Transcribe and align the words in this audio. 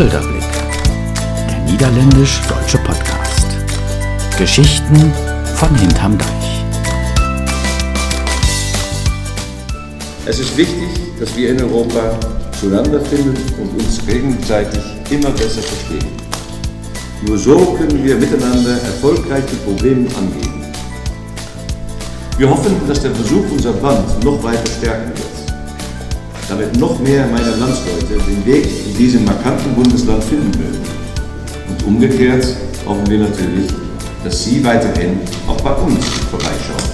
Polderblick, 0.00 0.50
der 1.46 1.58
niederländisch-deutsche 1.70 2.78
Podcast. 2.78 3.48
Geschichten 4.38 5.12
von 5.56 5.74
hinterm 5.74 6.16
Deich. 6.16 6.64
Es 10.24 10.38
ist 10.38 10.56
wichtig, 10.56 10.88
dass 11.20 11.36
wir 11.36 11.50
in 11.50 11.60
Europa 11.60 12.18
zueinander 12.58 13.02
finden 13.02 13.36
und 13.60 13.78
uns 13.78 14.00
gegenseitig 14.06 14.80
immer 15.10 15.32
besser 15.32 15.60
verstehen. 15.60 16.08
Nur 17.26 17.36
so 17.36 17.58
können 17.74 18.02
wir 18.02 18.16
miteinander 18.16 18.80
erfolgreich 18.80 19.44
die 19.52 19.56
Probleme 19.56 20.08
angehen. 20.16 20.64
Wir 22.38 22.48
hoffen, 22.48 22.74
dass 22.88 23.02
der 23.02 23.10
Besuch 23.10 23.44
unser 23.52 23.74
Band 23.74 24.24
noch 24.24 24.42
weiter 24.42 24.64
stärken 24.78 25.10
wird 25.10 25.39
damit 26.50 26.76
noch 26.78 26.98
mehr 26.98 27.26
meiner 27.28 27.56
Landsleute 27.56 28.18
den 28.28 28.44
Weg 28.44 28.66
in 28.86 28.96
diesem 28.96 29.24
markanten 29.24 29.72
Bundesland 29.74 30.22
finden 30.24 30.50
mögen. 30.58 30.84
Und 31.68 31.86
umgekehrt 31.86 32.44
hoffen 32.84 33.08
wir 33.08 33.18
natürlich, 33.18 33.70
dass 34.24 34.44
Sie 34.44 34.62
weiterhin 34.64 35.20
auch 35.46 35.60
bei 35.60 35.72
uns 35.72 36.04
vorbeischauen. 36.28 36.90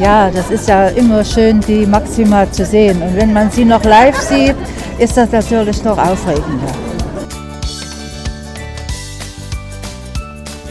Ja, 0.00 0.30
das 0.30 0.50
ist 0.50 0.68
ja 0.68 0.88
immer 0.88 1.24
schön, 1.24 1.60
die 1.60 1.86
Maxima 1.86 2.50
zu 2.50 2.64
sehen. 2.64 3.02
Und 3.02 3.16
wenn 3.16 3.32
man 3.32 3.50
sie 3.50 3.64
noch 3.64 3.84
live 3.84 4.18
sieht, 4.18 4.56
ist 4.98 5.16
das 5.16 5.30
natürlich 5.30 5.82
noch 5.84 5.98
aufregender. 5.98 6.72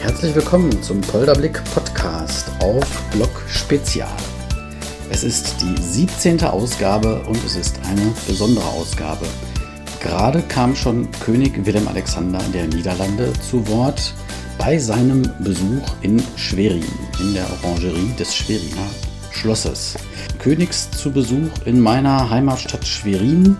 Herzlich 0.00 0.34
willkommen 0.34 0.82
zum 0.82 1.00
Polderblick 1.00 1.60
Podcast 1.74 2.48
auf 2.60 2.84
Blog 3.12 3.30
Spezial. 3.48 4.08
Es 5.10 5.22
ist 5.22 5.56
die 5.60 5.80
17. 5.80 6.42
Ausgabe 6.44 7.22
und 7.28 7.42
es 7.44 7.56
ist 7.56 7.78
eine 7.88 8.12
besondere 8.26 8.66
Ausgabe. 8.66 9.26
Gerade 10.00 10.42
kam 10.42 10.74
schon 10.74 11.08
König 11.20 11.64
Willem 11.64 11.86
Alexander 11.88 12.40
der 12.52 12.66
Niederlande 12.66 13.32
zu 13.48 13.66
Wort 13.68 14.14
bei 14.58 14.78
seinem 14.78 15.22
Besuch 15.40 15.82
in 16.02 16.22
Schwerin, 16.36 16.84
in 17.20 17.34
der 17.34 17.46
Orangerie 17.62 18.12
des 18.18 18.34
Schweriner 18.34 18.88
Schlosses. 19.30 19.94
Königs 20.38 20.90
zu 20.90 21.10
Besuch 21.10 21.50
in 21.64 21.80
meiner 21.80 22.30
Heimatstadt 22.30 22.86
Schwerin. 22.86 23.56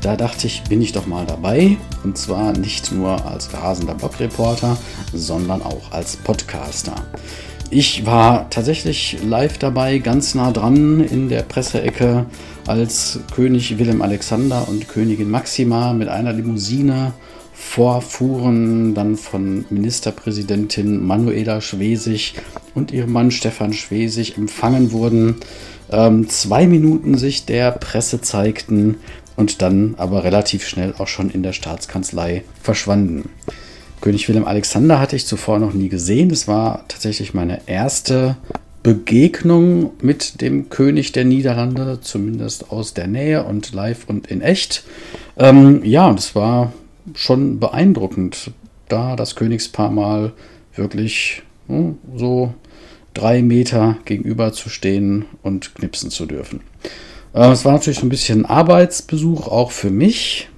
Da 0.00 0.16
dachte 0.16 0.46
ich, 0.46 0.62
bin 0.64 0.82
ich 0.82 0.92
doch 0.92 1.06
mal 1.06 1.26
dabei. 1.26 1.76
Und 2.04 2.18
zwar 2.18 2.52
nicht 2.52 2.92
nur 2.92 3.24
als 3.26 3.52
rasender 3.52 3.94
Blogreporter, 3.94 4.76
sondern 5.12 5.62
auch 5.62 5.92
als 5.92 6.16
Podcaster. 6.16 6.94
Ich 7.70 8.06
war 8.06 8.48
tatsächlich 8.48 9.18
live 9.22 9.58
dabei, 9.58 9.98
ganz 9.98 10.34
nah 10.34 10.52
dran 10.52 11.00
in 11.00 11.28
der 11.28 11.42
Presseecke, 11.42 12.24
als 12.66 13.20
König 13.34 13.78
Wilhelm 13.78 14.00
Alexander 14.00 14.66
und 14.68 14.88
Königin 14.88 15.30
Maxima 15.30 15.92
mit 15.92 16.08
einer 16.08 16.32
Limousine 16.32 17.12
vorfuhren, 17.52 18.94
dann 18.94 19.16
von 19.16 19.66
Ministerpräsidentin 19.68 21.06
Manuela 21.06 21.60
Schwesig 21.60 22.34
und 22.74 22.90
ihrem 22.90 23.12
Mann 23.12 23.30
Stefan 23.30 23.74
Schwesig 23.74 24.38
empfangen 24.38 24.92
wurden, 24.92 25.36
ähm, 25.90 26.26
zwei 26.30 26.66
Minuten 26.66 27.18
sich 27.18 27.44
der 27.44 27.72
Presse 27.72 28.22
zeigten 28.22 28.96
und 29.36 29.60
dann 29.60 29.94
aber 29.98 30.24
relativ 30.24 30.66
schnell 30.66 30.94
auch 30.96 31.08
schon 31.08 31.28
in 31.28 31.42
der 31.42 31.52
Staatskanzlei 31.52 32.44
verschwanden. 32.62 33.28
König 34.00 34.28
Wilhelm 34.28 34.46
Alexander 34.46 35.00
hatte 35.00 35.16
ich 35.16 35.26
zuvor 35.26 35.58
noch 35.58 35.74
nie 35.74 35.88
gesehen. 35.88 36.28
Das 36.28 36.46
war 36.46 36.84
tatsächlich 36.88 37.34
meine 37.34 37.60
erste 37.66 38.36
Begegnung 38.82 39.90
mit 40.00 40.40
dem 40.40 40.70
König 40.70 41.12
der 41.12 41.24
Niederlande, 41.24 41.98
zumindest 42.00 42.70
aus 42.70 42.94
der 42.94 43.06
Nähe 43.06 43.44
und 43.44 43.72
live 43.72 44.08
und 44.08 44.28
in 44.28 44.40
echt. 44.40 44.84
Ähm, 45.36 45.84
ja, 45.84 46.12
das 46.12 46.34
war 46.34 46.72
schon 47.14 47.58
beeindruckend, 47.58 48.52
da 48.88 49.16
das 49.16 49.34
Königspaar 49.34 49.90
mal 49.90 50.32
wirklich 50.74 51.42
hm, 51.66 51.98
so 52.16 52.54
drei 53.14 53.42
Meter 53.42 53.98
gegenüber 54.04 54.52
zu 54.52 54.68
stehen 54.68 55.24
und 55.42 55.74
knipsen 55.74 56.10
zu 56.10 56.26
dürfen. 56.26 56.60
Äh, 57.34 57.50
es 57.50 57.64
war 57.64 57.72
natürlich 57.72 57.98
so 57.98 58.06
ein 58.06 58.10
bisschen 58.10 58.46
Arbeitsbesuch 58.46 59.48
auch 59.48 59.72
für 59.72 59.90
mich. 59.90 60.48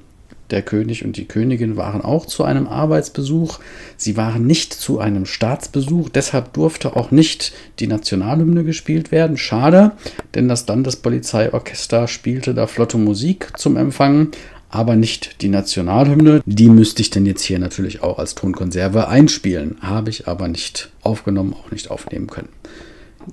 Der 0.50 0.62
König 0.62 1.04
und 1.04 1.16
die 1.16 1.26
Königin 1.26 1.76
waren 1.76 2.00
auch 2.00 2.26
zu 2.26 2.44
einem 2.44 2.66
Arbeitsbesuch. 2.66 3.60
Sie 3.96 4.16
waren 4.16 4.46
nicht 4.46 4.74
zu 4.74 4.98
einem 4.98 5.26
Staatsbesuch. 5.26 6.08
Deshalb 6.08 6.52
durfte 6.52 6.96
auch 6.96 7.10
nicht 7.10 7.52
die 7.78 7.86
Nationalhymne 7.86 8.64
gespielt 8.64 9.12
werden. 9.12 9.36
Schade, 9.36 9.92
denn 10.34 10.48
das 10.48 10.66
Landespolizeiorchester 10.66 12.08
spielte 12.08 12.54
da 12.54 12.66
flotte 12.66 12.98
Musik 12.98 13.52
zum 13.56 13.76
Empfang, 13.76 14.28
aber 14.70 14.96
nicht 14.96 15.42
die 15.42 15.48
Nationalhymne. 15.48 16.42
Die 16.46 16.68
müsste 16.68 17.02
ich 17.02 17.10
denn 17.10 17.26
jetzt 17.26 17.42
hier 17.42 17.58
natürlich 17.58 18.02
auch 18.02 18.18
als 18.18 18.34
Tonkonserve 18.34 19.08
einspielen. 19.08 19.76
Habe 19.80 20.10
ich 20.10 20.28
aber 20.28 20.48
nicht 20.48 20.90
aufgenommen, 21.02 21.54
auch 21.54 21.70
nicht 21.70 21.90
aufnehmen 21.90 22.28
können. 22.28 22.48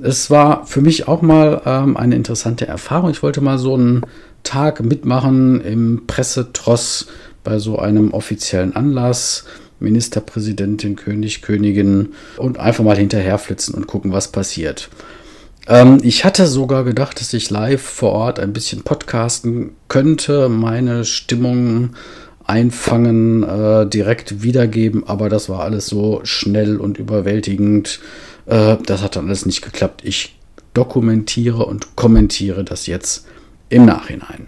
Es 0.01 0.29
war 0.29 0.65
für 0.65 0.81
mich 0.81 1.07
auch 1.07 1.21
mal 1.21 1.61
ähm, 1.65 1.95
eine 1.95 2.15
interessante 2.15 2.67
Erfahrung. 2.67 3.09
Ich 3.09 3.23
wollte 3.23 3.41
mal 3.41 3.57
so 3.57 3.75
einen 3.75 4.01
Tag 4.43 4.83
mitmachen 4.83 5.61
im 5.61 6.07
Pressetross 6.07 7.07
bei 7.43 7.59
so 7.59 7.79
einem 7.79 8.11
offiziellen 8.11 8.75
Anlass. 8.75 9.45
Ministerpräsidentin, 9.79 10.95
König, 10.95 11.41
Königin 11.41 12.13
und 12.37 12.59
einfach 12.59 12.83
mal 12.83 12.97
hinterherflitzen 12.97 13.75
und 13.75 13.87
gucken, 13.87 14.11
was 14.11 14.29
passiert. 14.29 14.89
Ähm, 15.67 15.99
ich 16.01 16.25
hatte 16.25 16.47
sogar 16.47 16.83
gedacht, 16.83 17.19
dass 17.19 17.33
ich 17.33 17.49
live 17.49 17.81
vor 17.81 18.13
Ort 18.13 18.39
ein 18.39 18.53
bisschen 18.53 18.83
podcasten 18.83 19.71
könnte, 19.87 20.49
meine 20.49 21.05
Stimmung 21.05 21.91
einfangen, 22.45 23.43
äh, 23.43 23.85
direkt 23.87 24.41
wiedergeben, 24.41 25.03
aber 25.05 25.27
das 25.29 25.49
war 25.49 25.59
alles 25.61 25.87
so 25.87 26.21
schnell 26.23 26.77
und 26.77 26.97
überwältigend. 26.97 27.99
Äh, 28.45 28.77
das 28.85 29.03
hat 29.03 29.17
dann 29.17 29.27
alles 29.27 29.45
nicht 29.45 29.61
geklappt. 29.61 30.01
Ich 30.05 30.39
dokumentiere 30.73 31.65
und 31.65 31.95
kommentiere 31.95 32.63
das 32.63 32.87
jetzt 32.87 33.25
im 33.69 33.85
Nachhinein. 33.85 34.47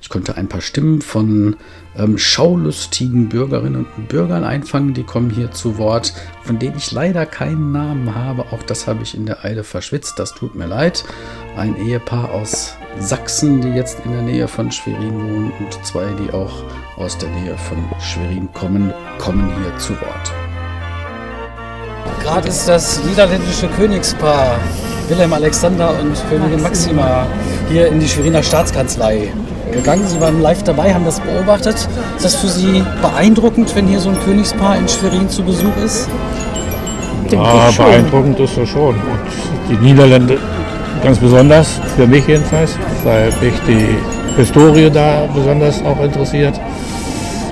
Ich 0.00 0.08
konnte 0.08 0.36
ein 0.36 0.48
paar 0.48 0.60
Stimmen 0.60 1.02
von 1.02 1.56
ähm, 1.96 2.18
schaulustigen 2.18 3.28
Bürgerinnen 3.28 3.86
und 3.96 4.08
Bürgern 4.08 4.44
einfangen, 4.44 4.94
die 4.94 5.02
kommen 5.02 5.30
hier 5.30 5.50
zu 5.50 5.78
Wort, 5.78 6.14
von 6.42 6.58
denen 6.58 6.76
ich 6.76 6.92
leider 6.92 7.26
keinen 7.26 7.72
Namen 7.72 8.14
habe. 8.14 8.46
Auch 8.52 8.62
das 8.62 8.86
habe 8.86 9.02
ich 9.02 9.14
in 9.14 9.26
der 9.26 9.44
Eile 9.44 9.64
verschwitzt, 9.64 10.18
das 10.18 10.34
tut 10.34 10.54
mir 10.54 10.66
leid. 10.66 11.04
Ein 11.56 11.76
Ehepaar 11.76 12.30
aus 12.30 12.74
Sachsen, 12.98 13.60
die 13.60 13.70
jetzt 13.70 14.04
in 14.04 14.12
der 14.12 14.22
Nähe 14.22 14.48
von 14.48 14.70
Schwerin 14.70 15.14
wohnen 15.14 15.52
und 15.58 15.84
zwei, 15.84 16.06
die 16.14 16.32
auch 16.32 16.62
aus 16.96 17.18
der 17.18 17.30
Nähe 17.30 17.56
von 17.58 17.78
Schwerin 18.00 18.48
kommen, 18.52 18.92
kommen 19.18 19.52
hier 19.58 19.76
zu 19.78 19.92
Wort. 20.00 20.45
Gerade 22.26 22.48
ist 22.48 22.68
das 22.68 23.00
niederländische 23.04 23.68
Königspaar 23.68 24.56
Wilhelm 25.08 25.32
Alexander 25.32 25.90
und 25.90 26.12
Königin 26.28 26.60
Maxima 26.60 27.24
hier 27.70 27.86
in 27.86 28.00
die 28.00 28.08
Schweriner 28.08 28.42
Staatskanzlei 28.42 29.28
gegangen. 29.72 30.02
Sie 30.08 30.20
waren 30.20 30.42
live 30.42 30.60
dabei, 30.64 30.92
haben 30.92 31.04
das 31.04 31.20
beobachtet. 31.20 31.76
Ist 32.16 32.24
das 32.24 32.34
für 32.34 32.48
Sie 32.48 32.82
beeindruckend, 33.00 33.76
wenn 33.76 33.86
hier 33.86 34.00
so 34.00 34.08
ein 34.08 34.18
Königspaar 34.24 34.76
in 34.76 34.88
Schwerin 34.88 35.28
zu 35.28 35.44
Besuch 35.44 35.76
ist? 35.84 36.08
Ja, 37.30 37.70
beeindruckend 37.70 38.40
ist 38.40 38.56
das 38.56 38.70
schon. 38.70 38.96
Und 38.96 39.70
die 39.70 39.76
Niederlande 39.76 40.36
ganz 41.04 41.18
besonders, 41.18 41.78
für 41.94 42.08
mich 42.08 42.26
jedenfalls, 42.26 42.76
weil 43.04 43.26
mich 43.40 43.54
die 43.68 43.96
Historie 44.36 44.90
da 44.90 45.28
besonders 45.32 45.80
auch 45.84 46.02
interessiert. 46.02 46.60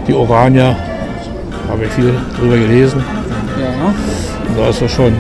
Die 0.09 0.15
Oranier, 0.15 0.77
habe 1.69 1.85
ich 1.85 1.93
viel 1.93 2.13
drüber 2.39 2.57
gelesen. 2.57 3.05
Ja. 3.65 3.95
Und 4.49 4.59
da 4.59 4.69
ist 4.69 4.83
das 4.83 4.91
schon 4.91 5.17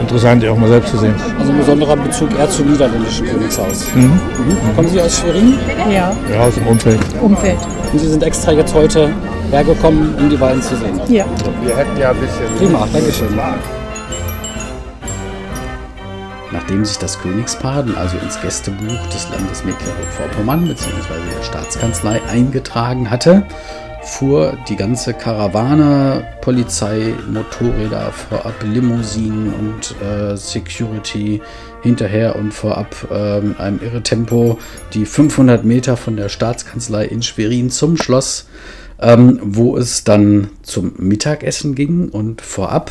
interessant, 0.00 0.42
die 0.42 0.48
auch 0.48 0.56
mal 0.56 0.68
selbst 0.68 0.90
zu 0.90 0.98
sehen. 0.98 1.14
Also 1.38 1.52
ein 1.52 1.58
besonderer 1.58 1.96
Bezug 1.96 2.30
eher 2.38 2.48
zum 2.48 2.70
niederländischen 2.70 3.26
Königshaus. 3.26 3.86
Mhm. 3.94 4.02
Mhm. 4.02 4.76
Kommen 4.76 4.88
Sie 4.88 5.00
aus 5.00 5.18
Schwerin? 5.18 5.58
Ja. 5.90 6.14
Ja, 6.32 6.40
aus 6.40 6.54
dem 6.54 6.66
Umfeld. 6.66 7.00
Umfeld. 7.20 7.58
Und 7.92 7.98
Sie 7.98 8.08
sind 8.08 8.22
extra 8.22 8.52
jetzt 8.52 8.74
heute 8.74 9.10
hergekommen, 9.50 10.14
um 10.16 10.30
die 10.30 10.36
beiden 10.36 10.62
zu 10.62 10.76
sehen? 10.76 11.00
Ja. 11.08 11.24
Wir 11.62 11.76
hätten 11.76 11.98
ja 11.98 12.10
ein 12.10 12.16
bisschen... 12.16 12.46
Prima, 12.58 12.86
Dankeschön. 12.92 13.28
Nachdem 16.50 16.84
sich 16.84 16.98
das 16.98 17.20
Königspaar 17.20 17.84
also 17.96 18.16
ins 18.18 18.40
Gästebuch 18.40 19.06
des 19.12 19.28
Landes 19.30 19.64
Mecklenburg-Vorpommern 19.64 20.66
bzw. 20.66 21.14
der 21.36 21.44
Staatskanzlei 21.44 22.20
eingetragen 22.30 23.10
hatte, 23.10 23.42
fuhr 24.08 24.56
die 24.68 24.76
ganze 24.76 25.12
Karawane, 25.12 26.26
Polizei, 26.40 27.14
Motorräder, 27.30 28.10
vorab 28.10 28.54
Limousinen 28.64 29.52
und 29.52 29.94
äh, 30.00 30.36
Security 30.36 31.40
hinterher 31.82 32.34
und 32.36 32.52
vorab 32.52 32.96
äh, 33.10 33.40
mit 33.40 33.60
einem 33.60 33.80
irre 33.82 34.02
Tempo 34.02 34.58
die 34.94 35.04
500 35.04 35.64
Meter 35.64 35.96
von 35.96 36.16
der 36.16 36.28
Staatskanzlei 36.28 37.04
in 37.04 37.22
Schwerin 37.22 37.70
zum 37.70 37.96
Schloss, 37.96 38.48
ähm, 39.00 39.38
wo 39.42 39.76
es 39.76 40.04
dann 40.04 40.48
zum 40.62 40.94
Mittagessen 40.96 41.74
ging 41.74 42.08
und 42.08 42.40
vorab 42.40 42.90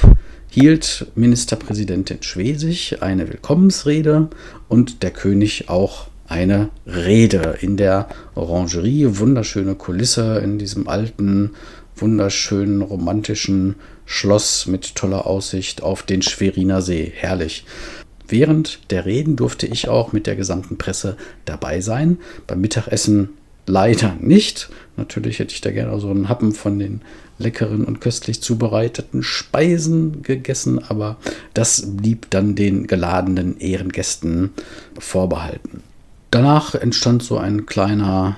hielt 0.50 1.08
Ministerpräsidentin 1.16 2.24
Schwesig 2.24 3.02
eine 3.02 3.28
Willkommensrede 3.28 4.30
und 4.70 5.04
der 5.04 5.12
König 5.12 5.70
auch 5.70 6.08
eine 6.28 6.70
Rede 6.86 7.58
in 7.62 7.78
der 7.78 8.08
Orangerie. 8.36 9.18
Wunderschöne 9.18 9.76
Kulisse 9.76 10.40
in 10.40 10.60
diesem 10.60 10.88
alten, 10.88 11.52
wunderschönen, 11.96 12.82
romantischen 12.82 13.76
Schloss 14.06 14.68
mit 14.68 14.96
toller 14.96 15.26
Aussicht 15.26 15.84
auf 15.84 16.04
den 16.04 16.22
Schweriner 16.22 16.82
See. 16.82 17.12
Herrlich. 17.16 17.66
Während 18.28 18.92
der 18.92 19.06
Reden 19.06 19.36
durfte 19.36 19.68
ich 19.68 19.88
auch 19.88 20.12
mit 20.12 20.28
der 20.28 20.36
gesamten 20.36 20.78
Presse 20.78 21.16
dabei 21.46 21.82
sein. 21.82 22.18
Beim 22.46 22.60
Mittagessen 22.60 23.30
leider 23.66 24.16
nicht. 24.20 24.70
Natürlich 24.96 25.40
hätte 25.40 25.54
ich 25.54 25.62
da 25.62 25.72
gerne 25.72 26.00
so 26.00 26.10
einen 26.10 26.30
Happen 26.30 26.54
von 26.54 26.80
den 26.80 27.02
leckeren 27.38 27.86
und 27.86 28.02
köstlich 28.02 28.42
zubereiteten 28.42 29.22
Speisen 29.22 30.24
gegessen, 30.24 30.80
aber 30.84 31.18
das 31.54 31.84
blieb 31.98 32.30
dann 32.32 32.56
den 32.56 32.88
geladenen 32.88 33.60
Ehrengästen 33.60 34.52
vorbehalten. 34.98 35.84
Danach 36.32 36.76
entstand 36.76 37.24
so 37.24 37.38
ein 37.38 37.66
kleiner 37.66 38.38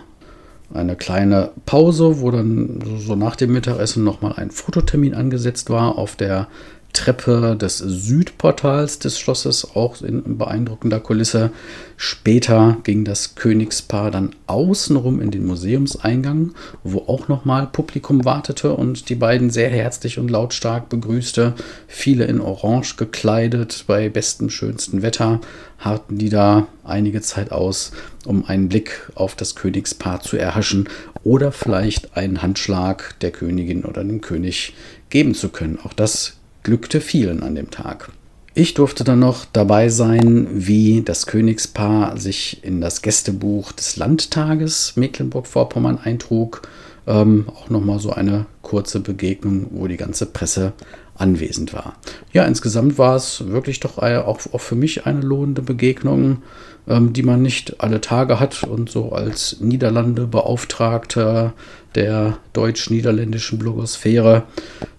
eine 0.73 0.95
kleine 0.95 1.51
Pause, 1.65 2.21
wo 2.21 2.29
dann 2.29 2.79
so 2.99 3.15
nach 3.15 3.35
dem 3.35 3.51
Mittagessen 3.51 4.03
nochmal 4.03 4.33
ein 4.33 4.51
Fototermin 4.51 5.15
angesetzt 5.15 5.69
war 5.69 5.97
auf 5.97 6.15
der 6.15 6.47
Treppe 6.93 7.55
des 7.55 7.77
Südportals 7.77 8.99
des 8.99 9.19
Schlosses, 9.19 9.75
auch 9.75 10.01
in 10.01 10.37
beeindruckender 10.37 10.99
Kulisse. 10.99 11.51
Später 11.97 12.77
ging 12.83 13.05
das 13.05 13.35
Königspaar 13.35 14.11
dann 14.11 14.35
außenrum 14.47 15.21
in 15.21 15.31
den 15.31 15.45
Museumseingang, 15.45 16.53
wo 16.83 16.99
auch 16.99 17.27
nochmal 17.27 17.67
Publikum 17.67 18.25
wartete 18.25 18.73
und 18.73 19.09
die 19.09 19.15
beiden 19.15 19.49
sehr 19.49 19.69
herzlich 19.69 20.17
und 20.17 20.29
lautstark 20.29 20.89
begrüßte. 20.89 21.53
Viele 21.87 22.25
in 22.25 22.41
Orange 22.41 22.95
gekleidet, 22.97 23.85
bei 23.87 24.09
bestem, 24.09 24.49
schönstem 24.49 25.01
Wetter 25.01 25.39
harrten 25.77 26.17
die 26.17 26.29
da 26.29 26.67
einige 26.83 27.21
Zeit 27.21 27.51
aus, 27.51 27.91
um 28.25 28.45
einen 28.45 28.69
Blick 28.69 29.09
auf 29.15 29.35
das 29.35 29.55
Königspaar 29.55 30.21
zu 30.21 30.37
erhaschen 30.37 30.89
oder 31.23 31.51
vielleicht 31.51 32.17
einen 32.17 32.41
Handschlag 32.41 33.17
der 33.21 33.31
Königin 33.31 33.85
oder 33.85 34.03
dem 34.03 34.21
König 34.21 34.73
geben 35.09 35.33
zu 35.33 35.49
können. 35.49 35.79
Auch 35.83 35.93
das 35.93 36.38
glückte 36.63 37.01
vielen 37.01 37.43
an 37.43 37.55
dem 37.55 37.71
Tag. 37.71 38.11
Ich 38.53 38.73
durfte 38.73 39.03
dann 39.03 39.19
noch 39.19 39.45
dabei 39.53 39.89
sein, 39.89 40.47
wie 40.51 41.01
das 41.01 41.27
Königspaar 41.27 42.17
sich 42.17 42.63
in 42.63 42.81
das 42.81 43.01
Gästebuch 43.01 43.71
des 43.71 43.95
Landtages 43.95 44.93
Mecklenburg-Vorpommern 44.95 45.99
eintrug. 46.03 46.63
Ähm, 47.07 47.45
auch 47.47 47.69
nochmal 47.69 47.99
so 47.99 48.11
eine 48.11 48.47
kurze 48.61 48.99
Begegnung, 48.99 49.67
wo 49.71 49.87
die 49.87 49.97
ganze 49.97 50.25
Presse 50.25 50.73
anwesend 51.19 51.73
war. 51.73 51.95
Ja, 52.33 52.45
insgesamt 52.45 52.97
war 52.97 53.15
es 53.15 53.47
wirklich 53.47 53.79
doch 53.79 53.97
auch, 53.97 54.39
auch 54.51 54.61
für 54.61 54.75
mich 54.75 55.05
eine 55.05 55.21
lohnende 55.21 55.61
Begegnung, 55.61 56.41
ähm, 56.87 57.13
die 57.13 57.23
man 57.23 57.41
nicht 57.41 57.81
alle 57.81 58.01
Tage 58.01 58.39
hat 58.39 58.63
und 58.63 58.89
so 58.89 59.11
als 59.11 59.57
Niederlande-Beauftragter 59.59 61.53
der 61.95 62.37
deutsch-niederländischen 62.53 63.59
Blogosphäre 63.59 64.43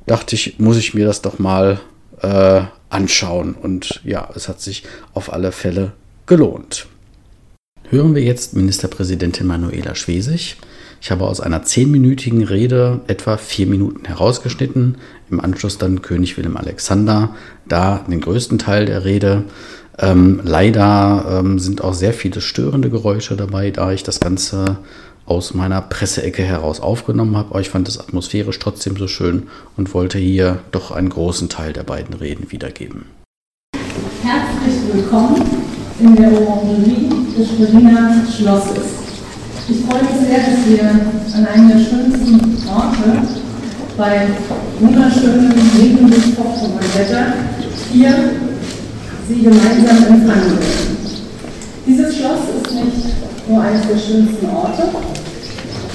dachte 0.06 0.34
ich, 0.34 0.58
muss 0.58 0.76
ich 0.76 0.94
mir 0.94 1.06
das 1.06 1.22
doch 1.22 1.38
mal 1.38 1.81
äh, 2.20 2.62
anschauen. 2.88 3.55
Und 3.55 4.00
ja, 4.05 4.28
es 4.34 4.49
hat 4.49 4.61
sich 4.61 4.84
auf 5.14 5.32
alle 5.32 5.52
Fälle 5.52 5.93
gelohnt. 6.26 6.87
Hören 7.88 8.14
wir 8.14 8.23
jetzt 8.23 8.55
Ministerpräsidentin 8.55 9.46
Manuela 9.46 9.94
Schwesig. 9.94 10.56
Ich 11.02 11.11
habe 11.11 11.26
aus 11.26 11.41
einer 11.41 11.62
zehnminütigen 11.62 12.44
Rede 12.44 13.00
etwa 13.06 13.38
vier 13.38 13.67
Minuten 13.67 14.05
herausgeschnitten. 14.05 14.99
Im 15.31 15.41
Anschluss 15.41 15.79
dann 15.79 16.02
König 16.02 16.37
Wilhelm 16.37 16.58
Alexander, 16.58 17.31
da 17.67 18.05
den 18.06 18.20
größten 18.20 18.58
Teil 18.58 18.85
der 18.85 19.05
Rede. 19.05 19.44
Ähm, 19.99 20.41
leider 20.44 21.41
ähm, 21.41 21.58
sind 21.58 21.82
auch 21.82 21.94
sehr 21.94 22.12
viele 22.12 22.43
störende 22.43 22.91
Geräusche 22.91 23.35
dabei, 23.37 23.70
da 23.70 23.93
ich 23.93 24.02
das 24.02 24.20
Ganze 24.20 24.76
aus 25.25 25.55
meiner 25.55 25.81
Presseecke 25.81 26.43
heraus 26.43 26.81
aufgenommen 26.81 27.37
habe. 27.37 27.50
Aber 27.50 27.61
ich 27.62 27.70
fand 27.70 27.88
es 27.88 27.99
atmosphärisch 27.99 28.58
trotzdem 28.58 28.97
so 28.97 29.08
schön 29.08 29.44
und 29.79 29.94
wollte 29.94 30.19
hier 30.19 30.58
doch 30.70 30.91
einen 30.91 31.08
großen 31.08 31.49
Teil 31.49 31.73
der 31.73 31.82
beiden 31.82 32.14
Reden 32.14 32.52
wiedergeben. 32.52 33.06
Herzlich 34.23 34.93
willkommen 34.93 35.43
in 35.99 36.14
der 36.14 36.31
Orangerie 36.31 37.08
des 37.38 37.49
Berliner 37.56 38.23
Schlosses. 38.31 39.00
Ich 39.69 39.85
freue 39.87 40.03
mich 40.03 40.29
sehr, 40.29 40.39
dass 40.39 40.67
wir 40.67 40.85
an 41.37 41.47
einem 41.47 41.69
der 41.69 41.79
schönsten 41.79 42.69
Orte 42.69 43.23
bei 43.97 44.27
wunderschönem 44.81 45.53
Regenlicht 45.79 46.37
Wetter 46.37 47.35
hier 47.93 48.15
Sie 49.29 49.43
gemeinsam 49.43 49.97
empfangen 50.09 50.59
werden. 50.59 50.97
Dieses 51.87 52.17
Schloss 52.17 52.41
ist 52.62 52.75
nicht 52.75 53.49
nur 53.49 53.62
eines 53.62 53.83
der 53.83 53.97
schönsten 53.97 54.47
Orte, 54.51 54.83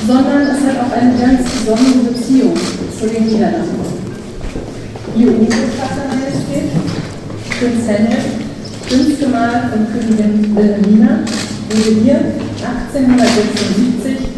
sondern 0.08 0.42
es 0.42 0.64
hat 0.64 0.80
auch 0.80 0.96
eine 0.96 1.20
ganz 1.20 1.42
besondere 1.50 2.14
Beziehung 2.14 2.54
zu 2.98 3.08
den 3.08 3.26
Niederlanden. 3.26 4.06
Ihr 5.18 5.28
Urgroßvater 5.28 6.08
Majestät, 6.10 6.72
Prinz 7.60 7.88
Henrik, 7.88 8.20
fünfte 8.88 9.28
Mal 9.28 9.70
von 9.70 9.88
Königin 9.92 10.56
Wilhelmina, 10.56 11.20
wurde 11.70 12.02
hier 12.04 12.20
1876 12.64 14.30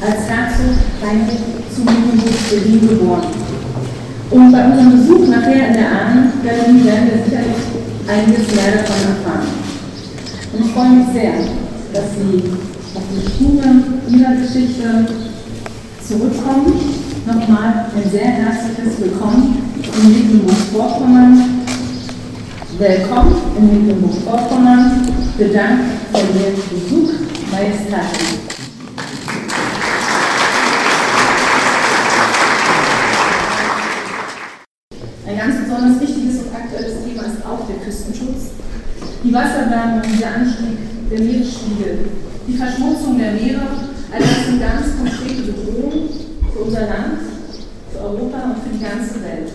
als 0.00 0.28
Herzog 0.28 0.76
Heinrich 1.02 1.40
zu 1.74 1.82
Mecklenburg-Berlin 1.82 2.88
geboren. 2.88 3.26
Und 4.30 4.52
bei 4.52 4.64
unserem 4.64 4.98
Besuch 4.98 5.28
nachher 5.28 5.68
in 5.68 5.74
der 5.74 5.90
Ahnengalerie 5.90 6.84
werden 6.84 7.08
wir 7.10 7.24
sicherlich 7.24 7.62
einiges 8.06 8.54
mehr 8.54 8.72
davon 8.78 9.00
erfahren. 9.14 9.48
Und 10.52 10.64
ich 10.64 10.72
freue 10.72 10.90
mich 10.90 11.08
sehr, 11.12 11.32
dass 11.92 12.14
Sie 12.14 12.42
auf 12.94 13.02
die 13.10 13.26
Spuren 13.26 13.84
Ihrer 14.08 14.34
Geschichte 14.36 15.06
zurückkommen. 16.06 16.74
Nochmal 17.26 17.86
ein 17.96 18.10
sehr 18.10 18.26
herzliches 18.26 19.00
Willkommen 19.00 19.62
in 19.82 20.12
Mecklenburg-Vorpommern. 20.12 21.64
Willkommen 22.78 23.36
in 23.56 23.64
Mecklenburg-Vorpommern. 23.66 25.08
Bedankt 25.38 25.84
für 26.12 26.18
Ihren 26.18 26.54
Besuch, 26.70 27.23
Majestaten. 27.54 28.26
Ein 35.26 35.38
ganz 35.38 35.54
besonders 35.62 36.00
wichtiges 36.00 36.42
und 36.42 36.54
aktuelles 36.54 37.04
Thema 37.04 37.22
ist 37.22 37.46
auch 37.46 37.64
der 37.68 37.76
Küstenschutz. 37.76 38.58
Die 39.22 39.32
Wasserwärme 39.32 40.02
und 40.02 40.20
der 40.20 40.34
Anstieg 40.34 40.78
der 41.10 41.20
Meeresspiegel, 41.20 41.98
die 42.48 42.56
Verschmutzung 42.56 43.18
der 43.18 43.32
Meere, 43.32 43.62
all 44.12 44.18
das 44.18 44.46
sind 44.46 44.60
ganz 44.60 44.96
konkrete 44.98 45.42
Bedrohungen 45.42 46.08
für 46.52 46.58
unser 46.58 46.80
Land, 46.80 47.20
für 47.92 48.00
Europa 48.00 48.50
und 48.50 48.62
für 48.64 48.76
die 48.76 48.82
ganze 48.82 49.22
Welt. 49.22 49.52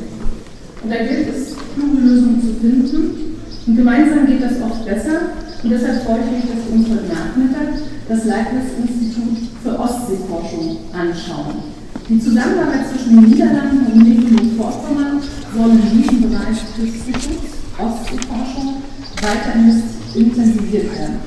Und 0.82 0.90
da 0.90 0.98
gilt 1.00 1.36
es, 1.36 1.54
kluge 1.76 2.00
Lösungen 2.00 2.42
zu 2.42 2.62
finden. 2.62 3.36
Und 3.68 3.76
gemeinsam 3.76 4.26
geht 4.26 4.42
das 4.42 4.62
oft 4.62 4.86
besser. 4.86 5.49
Und 5.62 5.72
deshalb 5.72 6.04
freue 6.04 6.24
ich 6.24 6.32
mich, 6.32 6.46
dass 6.48 6.64
wir 6.64 6.74
uns 6.74 6.88
heute 6.88 7.12
Nachmittag 7.12 7.84
das 8.08 8.26
Leibniz-Institut 8.26 9.38
für 9.62 9.78
Ostseeforschung 9.78 10.78
anschauen. 10.96 11.76
Die 12.08 12.20
Zusammenarbeit 12.20 12.88
zwischen 12.88 13.20
den 13.20 13.30
Niederlanden 13.30 13.92
und 13.92 14.00
Mecklenburg-Vorpommern 14.00 15.20
soll 15.20 15.72
in 15.72 16.02
diesem 16.02 16.30
Bereich 16.32 16.58
Küstenschutz, 16.76 17.60
Ostseeforschung 17.78 18.82
weiter 19.20 19.60
intensiviert 20.16 20.96
werden. 20.96 21.20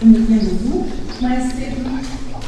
Und 0.00 0.12
mit 0.12 0.30
Ihrem 0.30 0.48
Besuch, 0.54 0.86
Majestäten, 1.20 1.84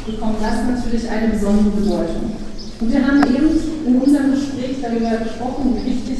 bekommt 0.05 0.41
das 0.41 0.63
natürlich 0.63 1.09
eine 1.09 1.27
besondere 1.27 1.75
Bedeutung. 1.75 2.31
Und 2.79 2.91
wir 2.91 3.05
haben 3.05 3.21
eben 3.23 3.51
in 3.85 4.01
unserem 4.01 4.31
Gespräch 4.31 4.77
darüber 4.81 5.23
gesprochen, 5.23 5.75
wie 5.75 5.91
wichtig 5.91 6.19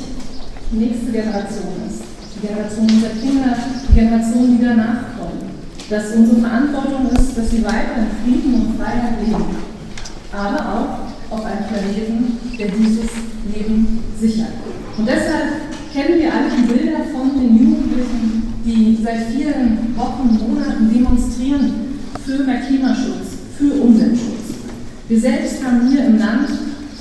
die 0.71 0.77
nächste 0.77 1.11
Generation 1.11 1.79
ist. 1.87 2.03
Die 2.35 2.47
Generation 2.47 2.87
unserer 2.91 3.15
Kinder, 3.17 3.57
die 3.87 3.93
Generation, 3.93 4.57
die 4.57 4.63
danach. 4.63 5.12
Dass 5.89 6.15
unsere 6.15 6.41
Verantwortung 6.41 7.09
ist, 7.11 7.37
dass 7.37 7.51
sie 7.51 7.63
weiter 7.63 7.97
in 7.97 8.33
Frieden 8.33 8.53
und 8.53 8.77
Freiheit 8.79 9.19
leben. 9.19 9.45
Aber 10.31 10.59
auch 10.59 11.35
auf 11.35 11.45
einem 11.45 11.65
Planeten, 11.67 12.39
der 12.57 12.67
dieses 12.69 13.09
Leben 13.53 13.99
sichert. 14.19 14.53
Und 14.97 15.07
deshalb 15.07 15.61
kennen 15.93 16.19
wir 16.19 16.33
alle 16.33 16.49
die 16.57 16.73
Bilder 16.73 16.99
von 17.11 17.39
den 17.39 17.57
Jugendlichen, 17.57 18.53
die 18.65 19.03
seit 19.03 19.27
vielen 19.31 19.95
Wochen, 19.95 20.39
Monaten 20.39 20.89
demonstrieren 20.91 21.73
für 22.25 22.43
mehr 22.43 22.61
Klimaschutz, 22.61 23.37
für 23.57 23.73
Umweltschutz. 23.73 24.55
Wir 25.07 25.19
selbst 25.19 25.63
haben 25.63 25.89
hier 25.89 26.05
im 26.05 26.17
Land 26.17 26.49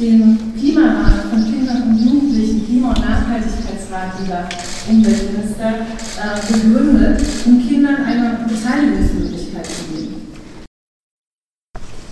den 0.02 0.52
Klimarat 0.58 1.30
von 1.30 1.44
Kindern 1.44 1.82
und 1.82 2.04
Jugendlichen, 2.04 2.66
Klima- 2.66 2.88
und 2.88 3.00
Nachhaltigkeitsrat, 3.00 4.20
lieber 4.20 4.48
Umweltminister, 4.90 5.70
äh, 5.70 6.52
gegründet, 6.52 7.22
um 7.46 7.68
Kindern 7.68 8.04
eine 8.04 8.44
Beteiligungsmöglichkeit 8.48 9.66
zu 9.66 9.84
geben. 9.94 10.32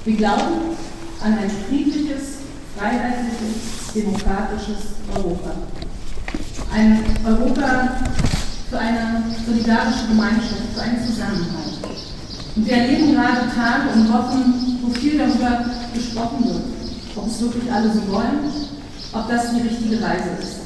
Wir 0.04 0.16
glauben 0.16 0.76
an 1.24 1.32
ein 1.32 1.50
friedliches, 1.68 2.38
freiheitliches, 2.78 3.92
demokratisches 3.92 4.94
Europa. 5.12 5.50
Ein 6.72 7.00
Europa, 7.26 7.96
für 8.70 8.78
eine 8.78 9.24
solidarische 9.44 10.06
Gemeinschaft, 10.08 10.62
für 10.74 10.82
einen 10.82 11.04
Zusammenhalt. 11.04 11.80
Und 12.54 12.66
wir 12.66 12.72
erleben 12.72 13.14
gerade 13.14 13.50
Tage 13.52 13.88
und 13.96 14.12
Wochen, 14.12 14.78
wo 14.80 14.90
viel 14.92 15.18
darüber 15.18 15.64
gesprochen 15.92 16.44
wird, 16.44 16.79
ob 17.16 17.26
es 17.26 17.40
wirklich 17.40 17.72
alle 17.72 17.90
so 17.92 18.00
wollen, 18.12 18.50
ob 19.12 19.28
das 19.28 19.54
die 19.54 19.62
richtige 19.62 20.02
Reise 20.02 20.30
ist. 20.40 20.56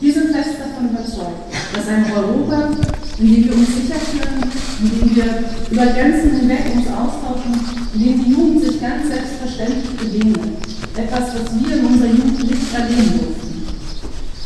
Wir 0.00 0.12
sind 0.12 0.30
fest 0.30 0.50
davon 0.60 0.90
überzeugt, 0.90 1.42
dass 1.74 1.88
ein 1.88 2.04
Europa, 2.12 2.70
in 3.18 3.34
dem 3.34 3.44
wir 3.44 3.54
uns 3.54 3.74
sicher 3.74 3.98
fühlen, 3.98 4.44
in 4.80 5.00
dem 5.00 5.16
wir 5.16 5.44
über 5.70 5.86
Grenzen 5.86 6.38
hinweg 6.38 6.70
uns 6.76 6.86
austauschen, 6.86 7.58
in 7.94 8.00
dem 8.04 8.24
die 8.24 8.30
Jugend 8.30 8.64
sich 8.64 8.80
ganz 8.80 9.08
selbstverständlich 9.08 9.96
begegnet, 9.96 10.62
etwas, 10.96 11.34
was 11.34 11.50
wir 11.58 11.76
in 11.78 11.86
unserer 11.86 12.10
Jugend 12.10 12.38
nicht 12.38 12.74
erleben 12.74 13.18
durften. 13.18 13.48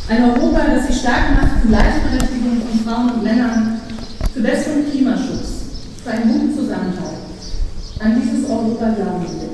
Ein 0.09 0.23
Europa, 0.23 0.61
das 0.73 0.87
sich 0.87 0.99
stark 0.99 1.35
macht 1.35 1.61
für 1.61 1.67
Gleichberechtigung 1.67 2.61
von 2.61 2.79
Frauen 2.85 3.09
und 3.11 3.23
Männern, 3.23 3.81
für 4.33 4.41
besseren 4.41 4.89
Klimaschutz, 4.89 5.69
für 6.03 6.11
einen 6.11 6.33
guten 6.33 6.55
Zusammenhalt. 6.55 7.21
An 7.99 8.19
dieses 8.19 8.49
Europa 8.49 8.89
glauben 8.89 9.23
wir. 9.23 9.52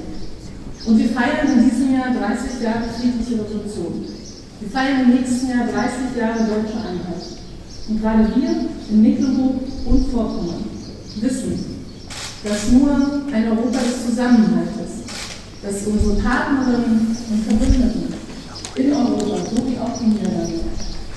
Und 0.90 0.98
wir 0.98 1.10
feiern 1.10 1.54
in 1.54 1.70
diesem 1.70 1.94
Jahr 1.94 2.10
30 2.10 2.64
Jahre 2.64 2.90
friedliche 2.98 3.44
Revolution. 3.44 4.06
Wir 4.60 4.70
feiern 4.72 5.02
im 5.06 5.22
nächsten 5.22 5.50
Jahr 5.50 5.68
30 5.70 6.18
Jahre 6.18 6.40
deutsche 6.50 6.82
Einheit. 6.82 7.30
Und 7.88 8.02
gerade 8.02 8.26
wir 8.34 8.50
in 8.90 9.02
Mecklenburg 9.02 9.62
und 9.86 10.10
Vorpommern 10.10 10.66
wissen, 11.22 11.86
dass 12.44 12.72
nur 12.72 13.22
ein 13.32 13.52
Europa 13.52 13.78
des 13.86 14.04
Zusammenhaltes, 14.04 15.06
dass 15.62 15.86
unsere 15.86 16.16
Partnerinnen 16.24 17.16
und 17.30 17.44
Verbündeten 17.46 18.14
in 18.74 18.92
Europa, 18.92 19.46
so 19.46 19.58
wie 19.70 19.78
auch 19.78 19.94
die 20.00 20.10
Niederlande, 20.10 20.60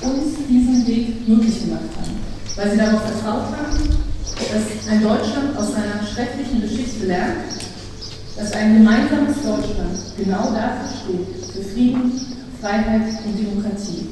uns 0.03 0.37
diesen 0.51 0.87
Weg 0.87 1.27
möglich 1.27 1.65
gemacht 1.65 1.89
haben, 1.97 2.13
weil 2.57 2.71
sie 2.73 2.77
darauf 2.77 3.01
vertraut 3.09 3.57
haben, 3.57 3.89
dass 4.37 4.93
ein 4.93 5.03
Deutschland 5.03 5.57
aus 5.57 5.73
seiner 5.73 6.07
schrecklichen 6.07 6.61
Geschichte 6.61 7.07
lernt, 7.07 7.72
dass 8.37 8.53
ein 8.53 8.75
gemeinsames 8.75 9.37
Deutschland 9.43 9.99
genau 10.17 10.53
dafür 10.53 10.89
steht, 11.05 11.53
für 11.53 11.63
Frieden, 11.63 12.13
Freiheit 12.61 13.03
und 13.25 13.39
Demokratie. 13.39 14.09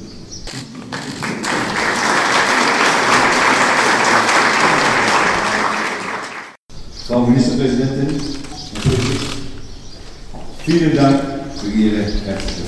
Frau 7.07 7.21
Ministerpräsidentin, 7.25 8.21
vielen 10.63 10.95
Dank 10.95 11.21
für 11.59 11.67
Ihre 11.71 12.03
herzliche. 12.03 12.61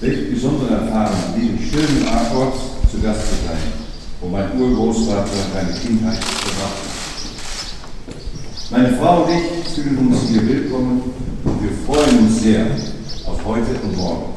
Welche 0.00 0.22
besondere 0.22 0.74
Erfahrung, 0.74 1.18
an 1.34 1.40
diesem 1.40 1.58
schönen 1.58 2.08
Ort 2.08 2.54
zu 2.90 3.00
Gast 3.00 3.20
zu 3.20 3.34
sein, 3.46 3.72
wo 4.20 4.28
mein 4.28 4.58
Urgroßvater 4.58 5.28
seine 5.52 5.72
Kindheit 5.78 6.24
verbracht 6.24 6.78
hat. 6.78 6.98
Meine 8.70 8.96
Frau 8.98 9.22
und 9.24 9.30
ich 9.30 9.57
fühlen 9.74 9.98
uns 9.98 10.22
hier 10.28 10.46
willkommen 10.48 11.02
und 11.44 11.62
wir 11.62 11.70
freuen 11.86 12.18
uns 12.26 12.42
sehr 12.42 12.66
auf 13.26 13.44
heute 13.44 13.70
und 13.82 13.96
morgen. 13.96 14.32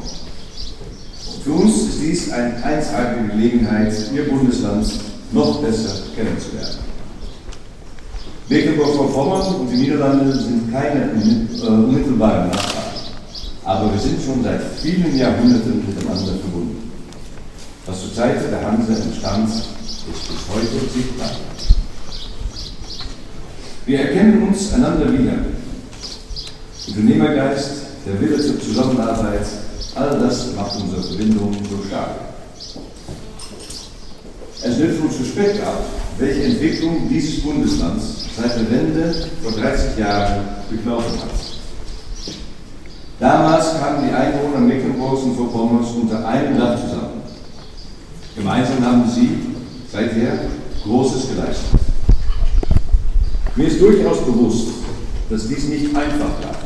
Für 1.42 1.52
uns 1.52 1.76
ist 1.82 2.00
dies 2.00 2.32
eine 2.32 2.62
einzigartige 2.62 3.28
Gelegenheit, 3.28 3.92
Ihr 4.14 4.28
Bundesland 4.28 4.86
noch 5.32 5.60
besser 5.62 6.02
kennenzulernen. 6.14 6.78
Mecklenburg-Vorpommern 8.48 9.54
und 9.56 9.70
die 9.70 9.76
Niederlande 9.76 10.32
sind 10.34 10.70
keine 10.70 11.12
äh, 11.12 11.66
unmittelbaren 11.66 12.50
Nachbarn, 12.50 12.84
aber 13.64 13.92
wir 13.92 14.00
sind 14.00 14.22
schon 14.22 14.44
seit 14.44 14.60
vielen 14.82 15.16
Jahrhunderten 15.16 15.84
miteinander 15.86 16.34
verbunden. 16.40 16.90
Was 17.86 18.00
zur 18.00 18.14
Zeit 18.14 18.36
der 18.50 18.64
Hanse 18.64 18.92
entstand, 18.94 19.48
ist 19.48 20.06
bis 20.06 20.54
heute 20.54 20.92
sichtbar. 20.92 21.30
Wir 23.84 23.98
erkennen 23.98 24.46
uns 24.46 24.72
einander 24.74 25.12
wieder. 25.12 25.32
Unternehmergeist, 26.86 27.70
der 28.06 28.20
Wille 28.20 28.40
zur 28.40 28.60
Zusammenarbeit, 28.60 29.44
all 29.96 30.20
das 30.20 30.54
macht 30.54 30.76
unsere 30.80 31.02
Verbindung 31.02 31.52
so 31.68 31.84
stark. 31.88 32.10
Es 34.62 34.78
wird 34.78 35.00
uns 35.00 35.16
zu 35.16 35.40
ab, 35.66 35.84
welche 36.18 36.44
Entwicklung 36.44 37.08
dieses 37.08 37.42
Bundeslands 37.42 38.26
seit 38.36 38.56
der 38.56 38.70
Wende 38.70 39.14
vor 39.42 39.50
30 39.50 39.98
Jahren 39.98 40.44
durchlaufen 40.70 41.20
hat. 41.20 41.30
Damals 43.18 43.80
kamen 43.80 44.08
die 44.08 44.14
Einwohner 44.14 44.60
Mecklenburgs 44.60 45.22
und 45.22 45.36
Vorpommerns 45.36 45.88
unter 45.90 46.26
einem 46.26 46.56
Dach 46.56 46.76
zusammen. 46.76 47.22
Gemeinsam 48.36 48.84
haben 48.84 49.10
sie 49.10 49.38
seither 49.90 50.38
Großes 50.84 51.30
geleistet. 51.30 51.91
Mir 53.54 53.66
ist 53.66 53.80
durchaus 53.82 54.24
bewusst, 54.24 54.68
dass 55.28 55.46
dies 55.46 55.68
nicht 55.68 55.94
einfach 55.94 56.30
war. 56.42 56.56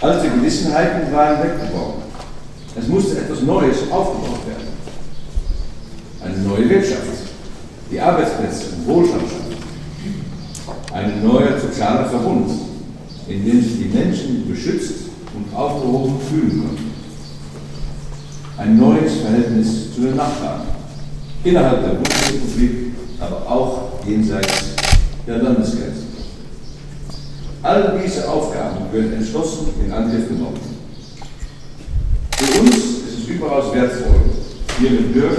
Alte 0.00 0.30
Gewissenheiten 0.30 1.12
waren 1.12 1.42
weggebrochen. 1.42 2.02
Es 2.78 2.86
musste 2.86 3.18
etwas 3.18 3.42
Neues 3.42 3.78
aufgebaut 3.90 4.46
werden. 4.46 4.68
Eine 6.24 6.38
neue 6.38 6.70
Wirtschaft, 6.70 7.02
die 7.90 8.00
Arbeitsplätze 8.00 8.76
und 8.76 8.86
Wohlstand 8.86 9.22
schaffen. 9.22 9.56
Ein 10.92 11.26
neuer 11.26 11.58
sozialer 11.58 12.08
Verbund, 12.08 12.50
in 13.26 13.44
dem 13.44 13.60
sich 13.60 13.78
die 13.78 13.90
Menschen 13.92 14.48
beschützt 14.48 14.94
und 15.34 15.52
aufgehoben 15.56 16.20
fühlen 16.30 16.50
können. 16.50 16.92
Ein 18.56 18.78
neues 18.78 19.16
Verhältnis 19.16 19.92
zu 19.94 20.02
den 20.02 20.16
Nachbarn, 20.16 20.62
innerhalb 21.42 21.82
der 21.82 21.94
Bundesrepublik, 21.94 22.92
aber 23.20 23.50
auch 23.50 24.06
jenseits 24.06 24.77
der 25.28 25.42
Landesgrenzen. 25.42 26.08
All 27.62 28.00
diese 28.02 28.28
Aufgaben 28.28 28.90
werden 28.92 29.12
entschlossen 29.12 29.68
in 29.84 29.92
Angriff 29.92 30.26
genommen. 30.28 30.58
Für 32.38 32.60
uns 32.60 32.76
ist 32.76 33.18
es 33.18 33.28
überaus 33.28 33.74
wertvoll, 33.74 34.20
hier 34.80 34.90
mit 34.92 35.12
Bürgern, 35.12 35.36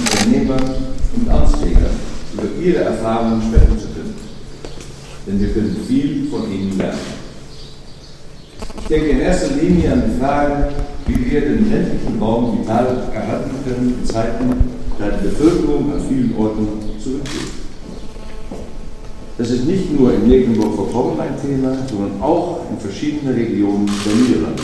Unternehmern 0.00 0.76
und 1.14 1.30
Amtsträgern 1.30 1.96
über 2.34 2.48
ihre 2.60 2.82
Erfahrungen 2.84 3.42
sprechen 3.42 3.78
zu 3.78 3.86
können. 3.88 4.14
Denn 5.26 5.40
wir 5.40 5.48
können 5.52 5.76
viel 5.86 6.28
von 6.30 6.50
ihnen 6.50 6.76
lernen. 6.76 6.98
Ich 8.80 8.88
denke 8.88 9.08
in 9.10 9.20
erster 9.20 9.54
Linie 9.54 9.92
an 9.92 10.02
die 10.06 10.20
Frage, 10.20 10.68
wie 11.06 11.30
wir 11.30 11.40
den 11.42 11.70
ländlichen 11.70 12.18
Raum 12.20 12.58
vital 12.58 12.86
erhalten 13.14 13.50
können 13.64 13.98
in 14.00 14.06
Zeiten, 14.06 14.50
da 14.98 15.10
die 15.10 15.28
Bevölkerung 15.28 15.92
an 15.92 16.00
vielen 16.08 16.34
Orten 16.36 16.66
zurückgeht. 17.02 17.47
Das 19.38 19.50
ist 19.50 19.66
nicht 19.66 19.96
nur 19.96 20.12
in 20.12 20.28
Mecklenburg-Vorpommern 20.28 21.20
ein 21.20 21.40
Thema, 21.40 21.76
sondern 21.88 22.20
auch 22.20 22.62
in 22.72 22.78
verschiedenen 22.78 23.34
Regionen 23.34 23.86
der 23.86 24.14
Niederlande. 24.14 24.62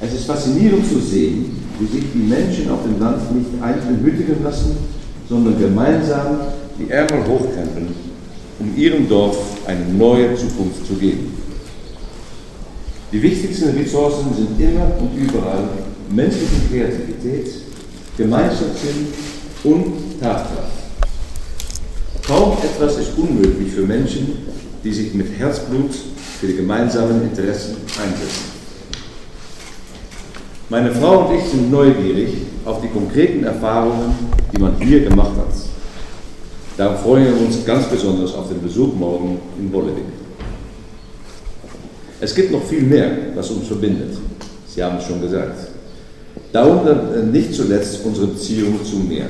Es 0.00 0.12
ist 0.12 0.24
faszinierend 0.24 0.84
zu 0.86 0.98
sehen, 0.98 1.62
wie 1.78 1.86
sich 1.86 2.04
die 2.12 2.18
Menschen 2.18 2.68
auf 2.70 2.82
dem 2.82 2.98
Land 2.98 3.34
nicht 3.36 3.62
einzeln 3.62 4.00
hütigen 4.02 4.42
lassen, 4.42 4.76
sondern 5.28 5.58
gemeinsam 5.60 6.40
die 6.76 6.90
Ärmel 6.90 7.24
hochkrempeln, 7.28 7.94
um 8.58 8.76
ihrem 8.76 9.08
Dorf 9.08 9.38
eine 9.66 9.84
neue 9.84 10.34
Zukunft 10.34 10.84
zu 10.86 10.94
geben. 10.94 11.34
Die 13.12 13.22
wichtigsten 13.22 13.70
Ressourcen 13.78 14.34
sind 14.34 14.60
immer 14.60 14.90
und 14.98 15.16
überall 15.16 15.68
menschliche 16.10 16.66
Kreativität, 16.68 17.48
Gemeinschaftssinn 18.16 19.06
und 19.62 20.20
Tatkraft. 20.20 20.85
Kaum 22.26 22.58
etwas 22.60 22.98
ist 22.98 23.16
unmöglich 23.16 23.72
für 23.72 23.82
Menschen, 23.82 24.38
die 24.82 24.92
sich 24.92 25.14
mit 25.14 25.28
Herzblut 25.38 25.92
für 26.40 26.48
die 26.48 26.56
gemeinsamen 26.56 27.22
Interessen 27.22 27.76
einsetzen. 28.02 28.56
Meine 30.68 30.90
Frau 30.90 31.26
und 31.26 31.38
ich 31.38 31.44
sind 31.44 31.70
neugierig 31.70 32.30
auf 32.64 32.80
die 32.80 32.88
konkreten 32.88 33.44
Erfahrungen, 33.44 34.12
die 34.52 34.60
man 34.60 34.76
hier 34.80 35.04
gemacht 35.04 35.36
hat. 35.36 35.54
Darum 36.76 36.96
freuen 36.96 37.26
wir 37.26 37.46
uns 37.46 37.64
ganz 37.64 37.86
besonders 37.86 38.34
auf 38.34 38.48
den 38.48 38.60
Besuch 38.60 38.92
morgen 38.94 39.38
in 39.60 39.70
Bollewig. 39.70 40.04
Es 42.20 42.34
gibt 42.34 42.50
noch 42.50 42.64
viel 42.64 42.82
mehr, 42.82 43.10
was 43.36 43.50
uns 43.50 43.68
verbindet. 43.68 44.16
Sie 44.66 44.82
haben 44.82 44.96
es 44.96 45.04
schon 45.04 45.20
gesagt. 45.20 45.68
Darunter 46.52 47.22
nicht 47.22 47.54
zuletzt 47.54 48.00
unsere 48.04 48.26
Beziehung 48.26 48.84
zum 48.84 49.08
Meer. 49.08 49.28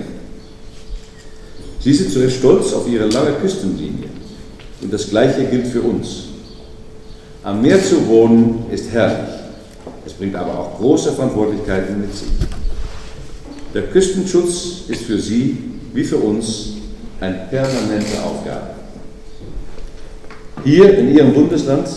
Sie 1.80 1.92
sind 1.92 2.10
so 2.10 2.28
stolz 2.28 2.72
auf 2.72 2.88
ihre 2.88 3.06
lange 3.06 3.32
Küstenlinie. 3.32 4.08
Und 4.82 4.92
das 4.92 5.08
Gleiche 5.08 5.44
gilt 5.44 5.66
für 5.68 5.82
uns. 5.82 6.24
Am 7.42 7.62
Meer 7.62 7.82
zu 7.82 8.06
wohnen 8.08 8.66
ist 8.72 8.90
herrlich. 8.90 9.34
Es 10.04 10.12
bringt 10.12 10.34
aber 10.34 10.58
auch 10.58 10.78
große 10.78 11.12
Verantwortlichkeiten 11.12 12.00
mit 12.00 12.14
sich. 12.14 12.28
Der 13.72 13.82
Küstenschutz 13.82 14.82
ist 14.88 15.02
für 15.02 15.18
Sie 15.18 15.58
wie 15.92 16.04
für 16.04 16.16
uns 16.16 16.72
eine 17.20 17.46
permanente 17.50 18.22
Aufgabe. 18.24 18.70
Hier 20.64 20.98
in 20.98 21.14
Ihrem 21.14 21.32
Bundesland 21.32 21.88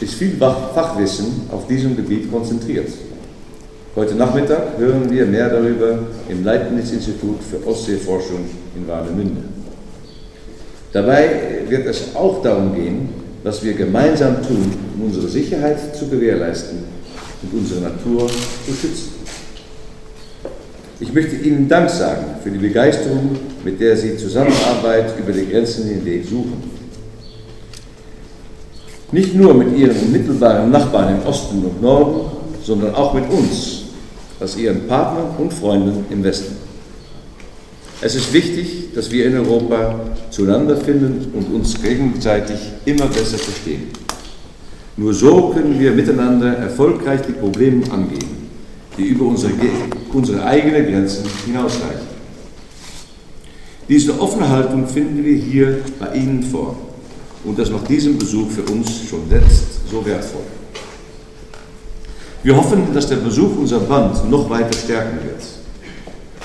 ist 0.00 0.14
viel 0.14 0.36
Fachwissen 0.38 1.42
auf 1.50 1.66
diesem 1.66 1.96
Gebiet 1.96 2.30
konzentriert. 2.30 2.88
Heute 3.96 4.14
Nachmittag 4.14 4.78
hören 4.78 5.10
wir 5.10 5.26
mehr 5.26 5.48
darüber 5.48 5.98
im 6.28 6.44
Leibniz-Institut 6.44 7.40
für 7.42 7.66
Ostseeforschung 7.66 8.44
in 8.76 8.86
Warnemünde. 8.86 9.42
Dabei 10.92 11.62
wird 11.68 11.86
es 11.86 12.14
auch 12.14 12.40
darum 12.40 12.72
gehen, 12.72 13.08
was 13.42 13.64
wir 13.64 13.74
gemeinsam 13.74 14.46
tun, 14.46 14.72
um 14.94 15.06
unsere 15.06 15.26
Sicherheit 15.26 15.96
zu 15.96 16.06
gewährleisten 16.06 16.78
und 17.42 17.58
unsere 17.58 17.80
Natur 17.80 18.28
zu 18.28 18.72
schützen. 18.72 19.08
Ich 21.00 21.12
möchte 21.12 21.34
Ihnen 21.34 21.68
Dank 21.68 21.90
sagen 21.90 22.26
für 22.44 22.50
die 22.52 22.58
Begeisterung, 22.58 23.30
mit 23.64 23.80
der 23.80 23.96
Sie 23.96 24.16
Zusammenarbeit 24.16 25.18
über 25.18 25.32
die 25.32 25.48
Grenzen 25.48 25.88
hinweg 25.88 26.24
suchen. 26.24 26.62
Nicht 29.10 29.34
nur 29.34 29.52
mit 29.52 29.76
Ihren 29.76 29.96
unmittelbaren 29.96 30.70
Nachbarn 30.70 31.16
im 31.16 31.26
Osten 31.26 31.64
und 31.64 31.82
Norden, 31.82 32.30
sondern 32.62 32.94
auch 32.94 33.14
mit 33.14 33.28
uns, 33.30 33.79
als 34.40 34.56
Ihren 34.56 34.86
Partnern 34.86 35.36
und 35.38 35.52
Freunden 35.52 36.04
im 36.10 36.24
Westen. 36.24 36.56
Es 38.00 38.14
ist 38.14 38.32
wichtig, 38.32 38.94
dass 38.94 39.10
wir 39.10 39.26
in 39.26 39.36
Europa 39.36 40.00
zueinander 40.30 40.76
finden 40.76 41.32
und 41.34 41.54
uns 41.54 41.80
gegenseitig 41.80 42.58
immer 42.86 43.06
besser 43.06 43.38
verstehen. 43.38 43.88
Nur 44.96 45.12
so 45.14 45.50
können 45.50 45.78
wir 45.78 45.92
miteinander 45.92 46.56
erfolgreich 46.56 47.20
die 47.28 47.32
Probleme 47.32 47.90
angehen 47.92 48.40
die 49.00 49.08
über 49.08 49.24
unsere, 49.26 49.52
unsere 50.12 50.44
eigenen 50.44 50.84
Grenzen 50.84 51.24
hinausreichen. 51.46 52.10
Diese 53.88 54.20
offene 54.20 54.48
Haltung 54.48 54.86
finden 54.86 55.24
wir 55.24 55.34
hier 55.34 55.78
bei 55.98 56.14
Ihnen 56.14 56.42
vor 56.42 56.76
und 57.44 57.58
das 57.58 57.70
macht 57.70 57.88
diesen 57.88 58.18
Besuch 58.18 58.50
für 58.50 58.62
uns 58.70 59.08
schon 59.08 59.20
jetzt 59.30 59.88
so 59.90 60.04
wertvoll. 60.04 60.42
Wir 62.42 62.56
hoffen, 62.56 62.94
dass 62.94 63.06
der 63.06 63.16
Besuch 63.16 63.58
unser 63.58 63.80
Band 63.80 64.30
noch 64.30 64.48
weiter 64.48 64.72
stärken 64.72 65.18
wird, 65.22 65.42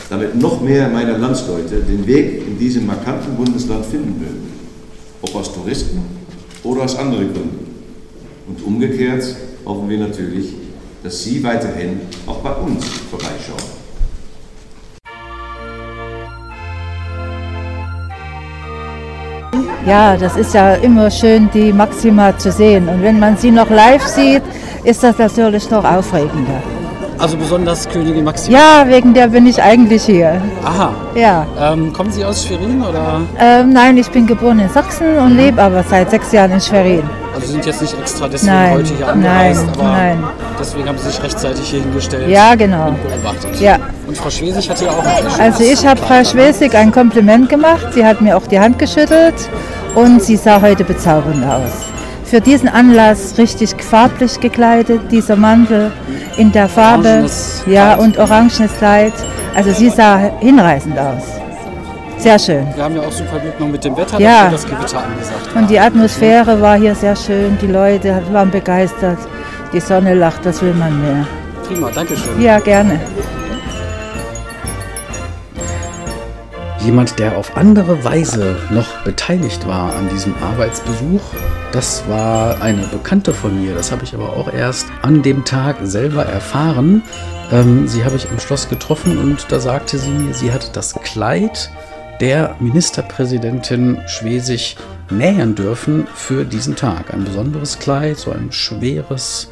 damit 0.10 0.36
noch 0.36 0.60
mehr 0.60 0.90
meiner 0.90 1.18
Landsleute 1.18 1.78
den 1.78 2.06
Weg 2.06 2.46
in 2.46 2.60
diesem 2.60 2.86
markanten 2.86 3.34
Bundesland 3.36 3.86
finden 3.86 4.20
würden, 4.20 4.54
ob 5.22 5.34
aus 5.36 5.54
Touristen 5.54 6.04
oder 6.64 6.82
aus 6.84 6.98
anderen 6.98 7.32
Gründen. 7.32 7.66
Und 8.46 8.62
umgekehrt 8.66 9.24
hoffen 9.66 9.88
wir 9.88 10.00
natürlich, 10.00 10.54
dass 11.02 11.24
Sie 11.24 11.42
weiterhin 11.42 12.02
auch 12.28 12.40
bei 12.40 12.54
uns 12.56 12.84
vorbeischauen. 13.10 13.75
Ja, 19.86 20.18
das 20.18 20.36
ist 20.36 20.54
ja 20.54 20.74
immer 20.74 21.10
schön, 21.12 21.48
die 21.54 21.72
Maxima 21.72 22.36
zu 22.38 22.52
sehen. 22.52 22.90
Und 22.90 23.04
wenn 23.04 23.20
man 23.20 23.38
sie 23.38 23.52
noch 23.52 23.70
live 23.70 24.04
sieht, 24.04 24.42
ist 24.86 25.04
das 25.04 25.18
natürlich 25.18 25.70
noch 25.70 25.84
aufregender. 25.84 26.62
Also 27.18 27.38
besonders 27.38 27.88
Königin 27.88 28.25
Maxima? 28.25 28.58
Ja, 28.58 28.88
wegen 28.88 29.13
der 29.13 29.27
bin 29.27 29.48
ich 29.48 29.62
eigentlich 29.62 30.04
hier. 30.04 30.42
Aha. 30.65 30.92
Ja. 31.15 31.46
Ähm, 31.60 31.94
kommen 31.94 32.12
Sie 32.12 32.25
aus 32.25 32.46
Schwerin 32.46 32.84
oder? 32.84 33.22
Ähm, 33.39 33.72
nein, 33.72 33.98
ich 33.98 34.10
bin 34.12 34.27
geboren 34.27 34.60
in 34.60 34.70
Sachsen 34.70 35.18
und 35.18 35.38
lebe 35.38 35.62
aber 35.62 35.82
seit 35.84 36.12
sechs 36.12 36.34
Jahren 36.34 36.51
in 36.51 36.60
Schwerin. 36.60 37.04
Also 37.34 37.48
Sie 37.48 37.54
sind 37.54 37.65
jetzt 37.65 37.82
nicht 37.82 37.98
extra 37.98 38.27
deswegen 38.27 38.54
nein, 38.54 38.74
heute 38.74 38.94
hier 38.96 39.08
angereist, 39.08 39.65
nein, 39.65 39.74
aber 39.80 39.84
nein. 39.84 40.24
deswegen 40.60 40.88
haben 40.89 40.98
Sie 40.98 41.08
sich 41.08 41.24
rechtzeitig 41.24 41.70
hier 41.70 41.81
hingestellt 41.81 42.29
Ja, 42.29 42.53
genau. 42.55 42.90
und 42.90 43.01
beobachtet. 43.03 43.59
Ja. 43.62 43.77
Und 44.07 44.18
Frau 44.18 44.29
Schwesig 44.29 44.70
hat 44.70 44.79
hier 44.79 44.92
auch 44.92 45.03
ein 45.05 45.42
Also 45.42 45.64
ich 45.64 45.86
habe 45.88 46.00
Frau 46.01 46.24
Schwesig 46.24 46.75
ein 46.75 46.92
Kompliment 46.92 47.48
gemacht. 47.50 47.88
Sie 47.94 48.05
hat 48.05 48.22
mir 48.22 48.36
auch 48.38 48.46
die 48.48 48.59
Hand 48.59 48.77
geschüttelt 48.77 49.36
und 49.96 50.22
sie 50.22 50.36
sah 50.36 50.62
heute 50.62 50.83
bezaubernd 50.83 51.46
aus. 51.46 51.95
Für 52.25 52.42
diesen 52.42 52.68
Anlass 52.68 53.38
richtig 53.38 53.75
farblich 53.81 54.40
gekleidet, 54.40 55.00
dieser 55.11 55.35
Mantel 55.35 55.92
in 56.38 56.51
der 56.51 56.68
Farbe, 56.68 57.07
Orangenes 57.07 57.64
ja 57.68 57.96
und 57.96 58.18
orangenes 58.18 58.75
Kleid. 58.77 59.14
Also 59.55 59.72
sie 59.72 59.90
sah 59.90 60.18
hinreißend 60.40 60.98
aus. 60.98 61.24
Sehr 62.18 62.40
schön. 62.40 62.66
Wir 62.75 62.83
haben 62.83 62.96
ja 62.96 63.01
auch 63.03 63.11
super 63.11 63.40
Glück 63.40 63.59
noch 63.59 63.68
mit 63.68 63.83
dem 63.85 63.96
Wetter, 63.96 64.20
Ja. 64.20 64.50
das 64.50 64.66
Gewitter 64.66 65.03
angesagt 65.03 65.55
Und 65.55 65.70
die 65.70 65.79
Atmosphäre 65.79 66.59
war 66.59 66.75
hier 66.77 66.96
sehr 66.96 67.16
schön. 67.16 67.57
Die 67.61 67.68
Leute 67.68 68.22
waren 68.31 68.50
begeistert. 68.50 69.20
Die 69.74 69.79
Sonne 69.79 70.16
lacht, 70.16 70.44
was 70.46 70.61
will 70.61 70.74
man 70.74 71.00
mehr? 71.01 71.27
Prima, 71.68 71.90
danke 71.94 72.16
schön. 72.16 72.42
Ja, 72.42 72.59
gerne. 72.59 73.00
Jemand, 76.85 77.17
der 77.17 77.35
auf 77.35 77.57
andere 77.57 78.03
Weise 78.03 78.57
noch 78.69 79.03
beteiligt 79.03 79.67
war 79.67 79.95
an 79.95 80.07
diesem 80.09 80.35
Arbeitsbesuch, 80.35 81.21
das 81.71 82.07
war 82.07 82.61
eine 82.61 82.83
Bekannte 82.83 83.33
von 83.33 83.59
mir. 83.59 83.74
Das 83.74 83.91
habe 83.91 84.03
ich 84.03 84.13
aber 84.13 84.33
auch 84.33 84.53
erst 84.53 84.85
an 85.01 85.24
dem 85.24 85.43
Tag 85.45 85.77
selber 85.81 86.27
erfahren. 86.27 87.01
Ähm, 87.51 87.87
sie 87.87 88.05
habe 88.05 88.15
ich 88.17 88.29
am 88.29 88.39
Schloss 88.39 88.69
getroffen 88.69 89.17
und 89.17 89.51
da 89.51 89.59
sagte 89.59 89.98
sie, 89.98 90.31
sie 90.31 90.53
hat 90.53 90.75
das 90.77 90.93
Kleid 90.93 91.71
der 92.21 92.55
Ministerpräsidentin 92.59 93.98
Schwesig 94.05 94.77
nähen 95.09 95.55
dürfen 95.55 96.05
für 96.13 96.45
diesen 96.45 96.75
Tag. 96.75 97.11
Ein 97.11 97.24
besonderes 97.24 97.79
Kleid, 97.79 98.19
so 98.19 98.31
ein 98.31 98.51
schweres, 98.51 99.50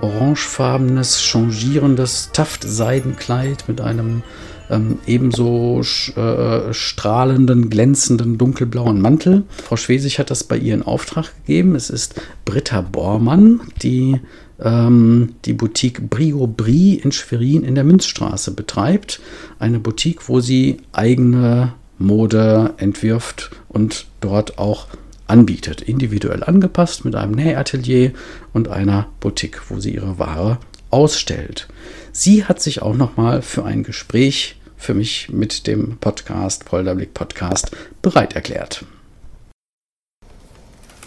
orangefarbenes, 0.00 1.22
changierendes 1.22 2.30
Taftseidenkleid 2.32 3.68
mit 3.68 3.80
einem 3.80 4.24
ähm, 4.72 4.98
ebenso 5.06 5.82
äh, 6.16 6.72
strahlenden, 6.72 7.68
glänzenden, 7.68 8.38
dunkelblauen 8.38 9.00
Mantel. 9.00 9.44
Frau 9.62 9.76
Schwesig 9.76 10.18
hat 10.18 10.30
das 10.30 10.44
bei 10.44 10.56
ihr 10.56 10.74
in 10.74 10.82
Auftrag 10.82 11.32
gegeben. 11.44 11.76
Es 11.76 11.90
ist 11.90 12.20
Britta 12.44 12.80
Bormann, 12.80 13.60
die 13.82 14.20
ähm, 14.60 15.34
die 15.44 15.52
Boutique 15.52 16.08
Brio 16.08 16.46
Brie 16.46 16.94
in 16.94 17.12
Schwerin 17.12 17.64
in 17.64 17.74
der 17.74 17.84
Münzstraße 17.84 18.52
betreibt. 18.52 19.20
Eine 19.58 19.78
Boutique, 19.78 20.28
wo 20.28 20.40
sie 20.40 20.78
eigene 20.92 21.74
Mode 21.98 22.74
entwirft 22.78 23.50
und 23.68 24.06
dort 24.20 24.58
auch 24.58 24.86
anbietet. 25.26 25.82
Individuell 25.82 26.42
angepasst 26.42 27.04
mit 27.04 27.14
einem 27.14 27.32
Nähatelier 27.32 28.12
und 28.52 28.68
einer 28.68 29.08
Boutique, 29.20 29.60
wo 29.68 29.78
sie 29.78 29.94
ihre 29.94 30.18
Ware 30.18 30.58
ausstellt. 30.90 31.68
Sie 32.12 32.44
hat 32.44 32.60
sich 32.60 32.82
auch 32.82 32.94
nochmal 32.94 33.42
für 33.42 33.64
ein 33.64 33.82
Gespräch 33.82 34.56
für 34.82 34.94
mich 34.94 35.28
mit 35.30 35.66
dem 35.68 35.96
Podcast, 35.98 36.64
Polderblick 36.64 37.14
Podcast, 37.14 37.70
bereit 38.02 38.34
erklärt. 38.34 38.84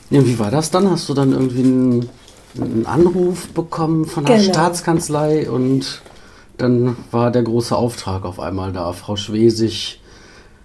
Ja, 0.09 0.25
wie 0.25 0.39
war 0.39 0.49
das 0.49 0.71
dann? 0.71 0.89
Hast 0.89 1.09
du 1.09 1.13
dann 1.13 1.33
irgendwie 1.33 1.63
einen, 1.63 2.09
einen 2.59 2.85
Anruf 2.85 3.49
bekommen 3.49 4.05
von 4.05 4.23
der 4.23 4.38
Genau. 4.38 4.49
Staatskanzlei 4.53 5.49
und 5.49 6.01
dann 6.57 6.95
war 7.11 7.31
der 7.31 7.43
große 7.43 7.75
Auftrag 7.75 8.23
auf 8.23 8.39
einmal 8.39 8.71
da. 8.71 8.93
Frau 8.93 9.17
Schwesig 9.17 9.99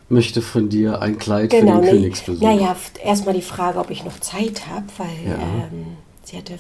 möchte 0.09 0.41
von 0.43 0.69
dir 0.69 1.03
ein 1.03 1.19
Kleid 1.19 1.53
für 1.53 1.65
den 1.65 1.81
nee. 1.81 1.91
Königsbesuch. 1.91 2.43
Naja, 2.43 2.77
erstmal 3.03 3.35
die 3.35 3.43
Frage, 3.43 3.79
ob 3.81 3.91
ich 3.91 4.05
noch 4.05 4.21
Zeit 4.21 4.69
habe, 4.69 4.87
weil 4.99 5.33
Ja. 5.33 5.35
ähm, 5.39 5.97
sie 6.23 6.37
hatte 6.37 6.59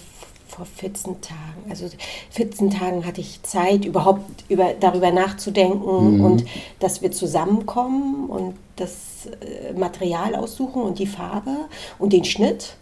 vor 0.60 0.66
14 0.66 1.20
Tagen, 1.20 1.70
also 1.70 1.86
14 2.30 2.70
Tagen 2.70 3.06
hatte 3.06 3.20
ich 3.20 3.42
Zeit, 3.42 3.84
überhaupt 3.84 4.44
über, 4.48 4.74
darüber 4.78 5.10
nachzudenken 5.10 6.18
Mhm. 6.18 6.24
und 6.24 6.44
dass 6.78 7.00
wir 7.02 7.10
zusammenkommen 7.12 8.28
und 8.28 8.54
das 8.76 9.26
äh, 9.26 9.72
Material 9.72 10.34
aussuchen 10.34 10.82
und 10.82 10.98
die 10.98 11.06
Farbe 11.06 11.56
und 11.98 12.12
den 12.12 12.24
Schnitt. 12.24 12.76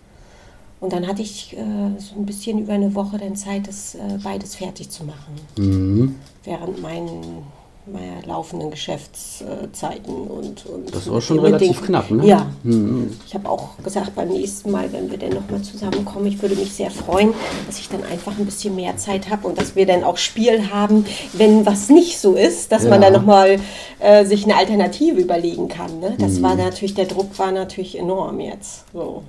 Und 0.80 0.92
dann 0.92 1.06
hatte 1.06 1.22
ich 1.22 1.56
äh, 1.56 1.60
so 1.98 2.16
ein 2.16 2.26
bisschen 2.26 2.58
über 2.60 2.72
eine 2.72 2.94
Woche 2.94 3.18
dann 3.18 3.34
Zeit, 3.36 3.66
das 3.66 3.94
äh, 3.94 4.18
beides 4.22 4.54
fertig 4.56 4.90
zu 4.90 5.04
machen. 5.04 5.34
Mhm. 5.56 6.14
Während 6.44 6.80
meinen 6.82 7.42
meiner 7.92 8.26
laufenden 8.26 8.70
Geschäftszeiten 8.70 10.14
und, 10.14 10.66
und 10.66 10.94
Das 10.94 11.10
war 11.10 11.20
schon 11.20 11.38
relativ 11.38 11.82
knapp, 11.82 12.10
ne? 12.10 12.26
Ja. 12.26 12.46
Mhm. 12.62 13.10
Ich 13.26 13.34
habe 13.34 13.48
auch 13.48 13.76
gesagt, 13.82 14.14
beim 14.14 14.28
nächsten 14.28 14.70
Mal, 14.70 14.92
wenn 14.92 15.10
wir 15.10 15.18
dann 15.18 15.30
nochmal 15.30 15.62
zusammenkommen, 15.62 16.26
ich 16.26 16.40
würde 16.42 16.54
mich 16.56 16.72
sehr 16.72 16.90
freuen, 16.90 17.32
dass 17.66 17.78
ich 17.78 17.88
dann 17.88 18.02
einfach 18.04 18.36
ein 18.38 18.44
bisschen 18.44 18.74
mehr 18.76 18.96
Zeit 18.96 19.30
habe 19.30 19.46
und 19.48 19.58
dass 19.58 19.76
wir 19.76 19.86
dann 19.86 20.04
auch 20.04 20.16
Spiel 20.16 20.70
haben, 20.70 21.04
wenn 21.32 21.64
was 21.66 21.88
nicht 21.88 22.18
so 22.20 22.34
ist, 22.34 22.72
dass 22.72 22.82
man 22.84 23.02
Ja. 23.02 23.10
dann 23.10 23.12
nochmal 23.20 23.58
äh, 24.00 24.24
sich 24.24 24.44
eine 24.44 24.56
Alternative 24.56 25.20
überlegen 25.20 25.68
kann. 25.68 26.00
Ne? 26.00 26.14
Das 26.18 26.38
Mhm. 26.38 26.42
war 26.42 26.54
natürlich, 26.56 26.94
der 26.94 27.06
Druck 27.06 27.38
war 27.38 27.52
natürlich 27.52 27.98
enorm 27.98 28.40
jetzt. 28.40 28.84
So. 28.92 29.22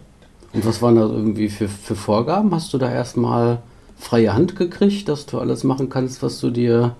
Und 0.53 0.65
was 0.65 0.81
waren 0.81 0.95
da 0.95 1.01
irgendwie 1.01 1.49
für, 1.49 1.67
für 1.69 1.95
Vorgaben? 1.95 2.53
Hast 2.55 2.73
du 2.73 2.77
da 2.77 2.91
erstmal 2.91 3.59
freie 3.97 4.33
Hand 4.33 4.55
gekriegt, 4.55 5.07
dass 5.09 5.25
du 5.25 5.39
alles 5.39 5.63
machen 5.63 5.89
kannst, 5.89 6.23
was 6.23 6.39
du 6.39 6.49
dir 6.49 6.95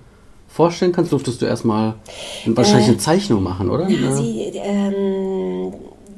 vorstellen 0.50 0.92
kannst? 0.92 1.12
Durftest 1.12 1.42
du 1.42 1.46
erstmal 1.46 1.94
wahrscheinlich 2.46 2.88
Äh, 2.88 2.92
eine 2.92 2.98
Zeichnung 2.98 3.44
machen, 3.44 3.70
oder? 3.70 3.88
Ja, 3.88 4.12
sie, 4.12 4.52
ähm, 4.56 5.74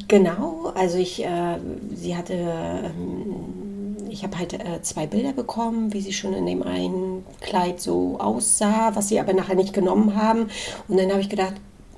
genau, 0.08 0.72
also 0.74 0.98
ich, 0.98 1.24
äh, 1.24 1.58
sie 1.94 2.16
hatte, 2.16 2.34
ähm, 2.34 3.96
ich 4.10 4.24
habe 4.24 4.38
halt 4.40 4.54
äh, 4.54 4.82
zwei 4.82 5.06
Bilder 5.06 5.34
bekommen, 5.34 5.94
wie 5.94 6.02
sie 6.02 6.14
schon 6.14 6.34
in 6.34 6.46
dem 6.46 6.64
einen 6.64 7.24
Kleid 7.42 7.80
so 7.80 8.18
aussah, 8.20 8.92
was 8.96 9.10
sie 9.10 9.20
aber 9.20 9.34
nachher 9.34 9.56
nicht 9.56 9.74
genommen 9.74 10.16
haben. 10.16 10.48
Und 10.88 10.98
dann 10.98 11.12
habe 11.12 11.22
ich 11.22 11.30
gedacht, 11.30 11.54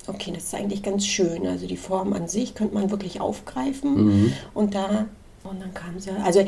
okay, 0.08 0.32
das 0.34 0.43
ist 0.43 0.56
eigentlich 0.56 0.84
ganz 0.84 1.06
schön. 1.06 1.48
Also 1.48 1.65
die 1.65 1.78
Form 1.78 2.13
an 2.13 2.28
sich 2.28 2.56
könnte 2.56 2.74
man 2.76 2.91
wirklich 2.91 3.22
aufgreifen. 3.22 4.06
Mhm. 4.06 4.34
Und 4.54 4.76
da, 4.76 5.06
und 5.43 5.62
dann 5.62 5.73
kam 5.73 5.99
sie, 5.99 6.12
also 6.12 6.39
äh, 6.39 6.47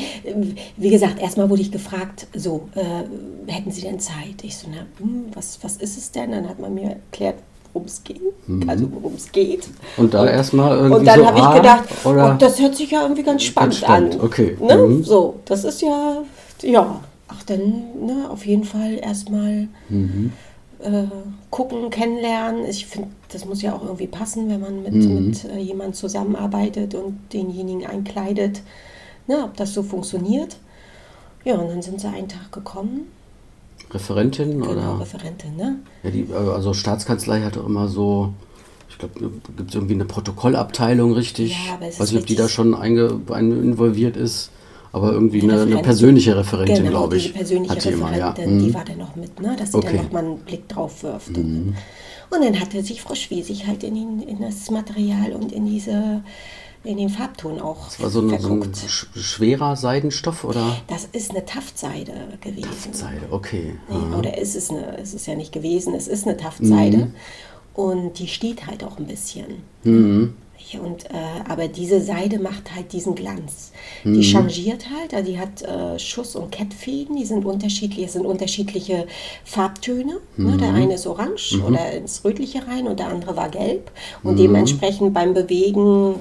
wie 0.77 0.89
gesagt, 0.89 1.19
erstmal 1.19 1.49
wurde 1.49 1.61
ich 1.61 1.71
gefragt, 1.71 2.27
so, 2.33 2.69
äh, 2.75 3.51
hätten 3.51 3.71
Sie 3.71 3.81
denn 3.81 3.99
Zeit? 3.99 4.43
Ich 4.43 4.57
so, 4.57 4.67
na, 4.69 4.85
hm, 4.99 5.25
was, 5.33 5.59
was 5.61 5.77
ist 5.77 5.97
es 5.97 6.11
denn? 6.11 6.31
Dann 6.31 6.47
hat 6.47 6.59
man 6.59 6.73
mir 6.73 6.91
erklärt, 6.91 7.35
worum 7.73 7.87
es 7.87 8.03
geht. 8.03 8.21
Also 8.67 8.89
worum 8.91 9.15
es 9.15 9.31
geht. 9.31 9.67
Und 9.97 10.13
da 10.13 10.25
erstmal 10.27 10.77
irgendwie 10.77 10.99
Und 10.99 11.05
dann 11.05 11.19
so, 11.19 11.25
habe 11.25 11.37
ich 11.37 11.43
ah, 11.43 11.57
gedacht, 11.57 11.83
oh, 12.05 12.35
das 12.39 12.59
hört 12.59 12.75
sich 12.75 12.91
ja 12.91 13.01
irgendwie 13.03 13.23
ganz 13.23 13.43
spannend 13.43 13.75
spannend, 13.75 14.15
an. 14.15 14.21
okay. 14.21 14.57
Ne? 14.61 14.77
Mhm. 14.77 15.03
So, 15.03 15.35
das 15.45 15.65
ist 15.65 15.81
ja, 15.81 16.23
ja. 16.61 17.01
Ach, 17.27 17.43
dann 17.43 17.59
ne, 18.05 18.29
auf 18.29 18.45
jeden 18.45 18.63
Fall 18.63 18.99
erstmal 19.01 19.67
Mhm. 19.89 20.31
Äh, 20.85 21.07
gucken, 21.49 21.89
kennenlernen. 21.89 22.65
Ich 22.65 22.85
finde, 22.85 23.09
das 23.29 23.45
muss 23.45 23.61
ja 23.61 23.73
auch 23.75 23.83
irgendwie 23.83 24.07
passen, 24.07 24.49
wenn 24.49 24.61
man 24.61 24.83
mit, 24.83 24.93
Mhm. 24.93 25.27
mit 25.27 25.45
äh, 25.45 25.57
jemandem 25.59 25.93
zusammenarbeitet 25.93 26.95
und 26.95 27.17
denjenigen 27.33 27.85
einkleidet, 27.85 28.61
ne, 29.27 29.43
ob 29.43 29.55
das 29.57 29.73
so 29.73 29.83
funktioniert. 29.83 30.57
Ja, 31.43 31.55
und 31.55 31.69
dann 31.69 31.81
sind 31.81 31.99
sie 32.01 32.07
einen 32.07 32.27
Tag 32.27 32.51
gekommen. 32.51 33.01
Referentin 33.91 34.59
Genau, 34.61 34.71
oder? 34.71 34.99
Referentin, 34.99 35.55
ne? 35.57 35.75
Ja, 36.03 36.09
die, 36.09 36.27
also 36.33 36.73
Staatskanzlei 36.73 37.41
hat 37.41 37.55
doch 37.55 37.65
immer 37.67 37.87
so, 37.87 38.33
ich 38.89 38.97
glaube, 38.97 39.19
gibt 39.55 39.69
es 39.69 39.75
irgendwie 39.75 39.93
eine 39.93 40.05
Protokollabteilung, 40.05 41.13
richtig? 41.13 41.51
Ja, 41.67 41.73
aber 41.75 41.87
es 41.87 41.99
Weiß 41.99 42.07
ist 42.07 42.13
nicht, 42.13 42.21
ob 42.21 42.27
die 42.27 42.35
da 42.35 42.49
schon 42.49 42.73
einge, 42.73 43.19
ein, 43.29 43.51
involviert 43.51 44.17
ist, 44.17 44.49
aber 44.95 45.11
irgendwie 45.11 45.41
eine, 45.43 45.51
eine 45.53 45.61
Referentin. 45.61 45.83
persönliche 45.83 46.37
Referentin, 46.37 46.75
genau, 46.77 46.89
glaube 46.89 47.17
ich. 47.17 47.23
diese 47.23 47.35
persönliche 47.35 47.75
hat 47.75 47.83
die 47.85 47.89
immer, 47.89 48.17
ja. 48.17 48.29
Referentin, 48.29 48.59
die 48.59 48.65
Mhm. 48.69 48.73
war 48.73 48.85
dann 48.85 48.97
noch 48.97 49.15
mit, 49.15 49.39
ne, 49.41 49.55
dass 49.59 49.71
sie 49.71 49.77
Okay. 49.77 49.87
Mhm. 49.93 49.95
dann 49.97 50.05
noch 50.05 50.11
mal 50.13 50.25
einen 50.25 50.37
Blick 50.39 50.67
drauf 50.69 51.03
wirft. 51.03 51.29
Und, 51.37 51.75
und 52.31 52.43
dann 52.43 52.59
hatte 52.59 52.81
sich 52.83 53.01
Frau 53.01 53.13
Schwesig 53.15 53.67
halt 53.67 53.83
in, 53.83 53.95
den, 53.95 54.21
in 54.21 54.41
das 54.41 54.71
Material 54.71 55.33
und 55.33 55.51
in 55.51 55.65
diese 55.65 56.23
in 56.83 56.97
den 56.97 57.09
Farbton 57.09 57.59
auch 57.59 57.85
Das 57.87 57.99
war 57.99 58.09
so, 58.11 58.21
eine, 58.21 58.39
so 58.39 58.53
ein 58.53 58.71
schwerer 59.15 59.75
Seidenstoff 59.75 60.43
oder? 60.43 60.77
Das 60.87 61.05
ist 61.13 61.31
eine 61.31 61.43
Taftseide 61.43 62.13
gewesen. 62.41 62.93
Seide, 62.93 63.21
okay. 63.31 63.73
Nee, 63.89 63.95
Aha. 63.95 64.19
Oder 64.19 64.37
ist 64.37 64.55
es 64.55 64.69
eine, 64.69 64.95
es 64.99 65.15
ist 65.15 65.25
ja 65.25 65.33
nicht 65.35 65.51
gewesen, 65.51 65.95
es 65.95 66.07
ist 66.07 66.27
eine 66.27 66.37
Taftseide. 66.37 66.97
Mhm. 66.97 67.13
Und 67.73 68.19
die 68.19 68.27
steht 68.27 68.67
halt 68.67 68.83
auch 68.83 68.99
ein 68.99 69.07
bisschen. 69.07 69.45
Mhm. 69.83 70.35
Ja, 70.71 70.79
Und, 70.79 71.05
äh, 71.05 71.09
aber 71.47 71.67
diese 71.67 72.01
Seide 72.01 72.39
macht 72.39 72.73
halt 72.75 72.91
diesen 72.91 73.13
Glanz. 73.13 73.71
Mhm. 74.03 74.13
Die 74.15 74.23
changiert 74.23 74.85
halt, 74.89 75.13
also 75.13 75.31
die 75.31 75.37
hat 75.39 75.61
äh, 75.61 75.99
Schuss- 75.99 76.35
und 76.35 76.51
Kettfäden, 76.51 77.15
die 77.15 77.25
sind 77.25 77.45
unterschiedlich, 77.45 78.05
es 78.07 78.13
sind 78.13 78.25
unterschiedliche 78.25 79.05
Farbtöne. 79.43 80.13
Ne? 80.37 80.51
Mhm. 80.53 80.57
Der 80.57 80.73
eine 80.73 80.93
ist 80.95 81.05
orange 81.05 81.61
oder 81.67 81.91
ins 81.91 82.23
Rötliche 82.25 82.67
rein 82.67 82.87
und 82.87 82.99
der 82.99 83.09
andere 83.09 83.35
war 83.35 83.49
gelb. 83.49 83.91
Und 84.23 84.33
Mhm. 84.33 84.37
dementsprechend 84.37 85.13
beim 85.13 85.33
Bewegen 85.35 86.15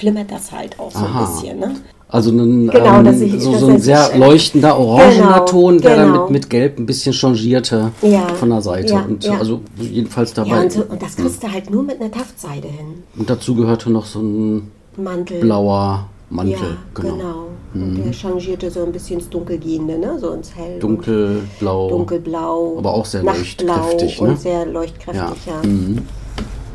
flimmert 0.00 0.30
das 0.32 0.50
halt 0.50 0.78
auch 0.78 0.90
so 0.90 0.98
Aha. 0.98 1.20
ein 1.20 1.26
bisschen. 1.26 1.58
Ne? 1.60 1.74
Also 2.08 2.30
ein, 2.30 2.68
Genau, 2.68 2.98
ähm, 2.98 3.04
dass 3.04 3.20
ich- 3.20 3.40
so, 3.40 3.54
so 3.56 3.66
ein 3.68 3.78
sehr 3.80 4.16
leuchtender 4.18 4.76
orangener 4.78 5.32
Genau, 5.34 5.44
Ton, 5.44 5.80
der 5.80 5.96
dann 5.96 6.06
genau. 6.12 6.22
mit, 6.24 6.30
mit 6.32 6.50
Gelb 6.50 6.78
ein 6.78 6.86
bisschen 6.86 7.12
changierte 7.12 7.92
Ja, 8.02 8.26
von 8.34 8.48
der 8.50 8.62
Seite. 8.62 8.94
ja, 8.94 9.00
und 9.02 9.22
ja. 9.24 9.38
also 9.38 9.60
jedenfalls 9.78 10.32
dabei. 10.32 10.62
Und, 10.62 10.72
so, 10.72 10.82
und 10.82 11.00
das 11.00 11.14
kriegst 11.16 11.42
du 11.42 11.52
halt 11.52 11.70
nur 11.70 11.82
mit 11.84 12.00
einer 12.00 12.10
Taftseide 12.10 12.66
hin. 12.68 13.04
Und 13.16 13.28
dazu 13.30 13.54
gehörte 13.54 13.90
noch 13.90 14.06
so 14.06 14.20
ein 14.20 14.70
Mantel. 14.96 15.40
blauer 15.40 16.08
Mantel. 16.30 16.78
Genau. 16.94 17.14
genau. 17.16 17.46
Und 17.72 18.02
der 18.04 18.12
changierte 18.12 18.70
so 18.70 18.82
ein 18.84 18.90
bisschen 18.90 19.20
ins 19.20 19.28
Dunkelgehende, 19.28 19.96
ne? 19.98 20.18
so 20.18 20.30
ins 20.30 20.56
Hell. 20.56 20.80
Dunkelblau. 20.80 21.84
und 21.84 21.90
Dunkelblau. 21.92 22.74
Aber 22.78 22.94
auch 22.94 23.04
sehr 23.04 23.22
leuchtkräftig, 23.22 24.20
Und 24.20 24.30
ne? 24.30 24.36
sehr 24.36 24.66
leuchtkräftig. 24.66 25.46
Ja. 25.46 25.68
Mhm. 25.68 25.98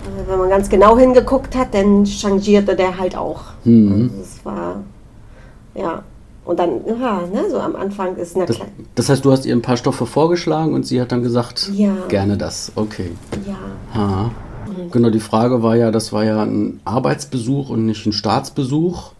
Also 0.06 0.32
wenn 0.32 0.40
man 0.40 0.50
ganz 0.50 0.70
genau 0.70 0.98
hingeguckt 0.98 1.56
hat, 1.56 1.74
dann 1.74 2.06
changierte 2.06 2.76
der 2.76 2.98
halt 2.98 3.16
auch. 3.18 3.42
Mhm. 3.64 4.12
Also 4.12 4.22
es 4.22 4.46
war, 4.46 4.84
ja. 5.76 6.04
Und 6.46 6.60
dann, 6.60 6.86
ja, 6.86 7.22
ne, 7.34 7.50
so 7.50 7.60
am 7.60 7.76
Anfang 7.76 8.16
ist 8.18 8.36
eine 8.36 8.46
Das, 8.46 8.60
das 8.94 9.10
heißt, 9.10 9.26
du 9.26 9.32
hast 9.32 9.46
ihr 9.48 9.56
ein 9.56 9.64
paar 9.64 9.78
Stoffe 9.78 10.06
vorgeschlagen 10.06 10.76
und 10.76 10.86
sie 10.86 11.02
hat 11.02 11.12
dann 11.12 11.24
gesagt, 11.24 11.72
Ja. 11.74 11.96
gerne 12.08 12.38
das. 12.38 12.72
Okay. 12.76 13.12
ja. 13.48 13.56
Ha. 14.00 14.32
Genau, 14.92 15.10
die 15.10 15.20
Frage 15.20 15.64
war 15.64 15.76
ja, 15.76 15.92
das 15.92 16.12
war 16.14 16.24
ja 16.24 16.44
ein 16.44 16.80
Arbeitsbesuch 16.86 17.70
und 17.70 17.86
nicht 17.86 18.06
ein 18.06 18.12
Staatsbesuch. 18.14 19.12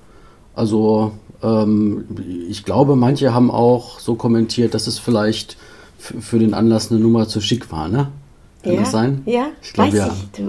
Also 0.56 1.12
ähm, 1.44 2.06
ich 2.50 2.66
glaube, 2.66 2.96
manche 2.96 3.34
haben 3.34 3.52
auch 3.52 4.00
so 4.00 4.16
kommentiert, 4.16 4.74
dass 4.74 4.88
es 4.88 5.00
vielleicht 5.00 5.58
für 5.98 6.40
den 6.40 6.54
Anlass 6.54 6.92
eine 6.92 7.00
Nummer 7.00 7.28
zu 7.28 7.42
schick 7.42 7.72
war, 7.72 7.88
ne? 7.88 8.08
Kann 8.64 8.74
ja, 8.74 8.80
das 8.82 8.92
sein? 8.92 9.22
Ja, 9.26 9.48
Ich 9.62 9.74
glaube, 9.74 9.98
ja. 9.98 10.08
ich. 10.08 10.44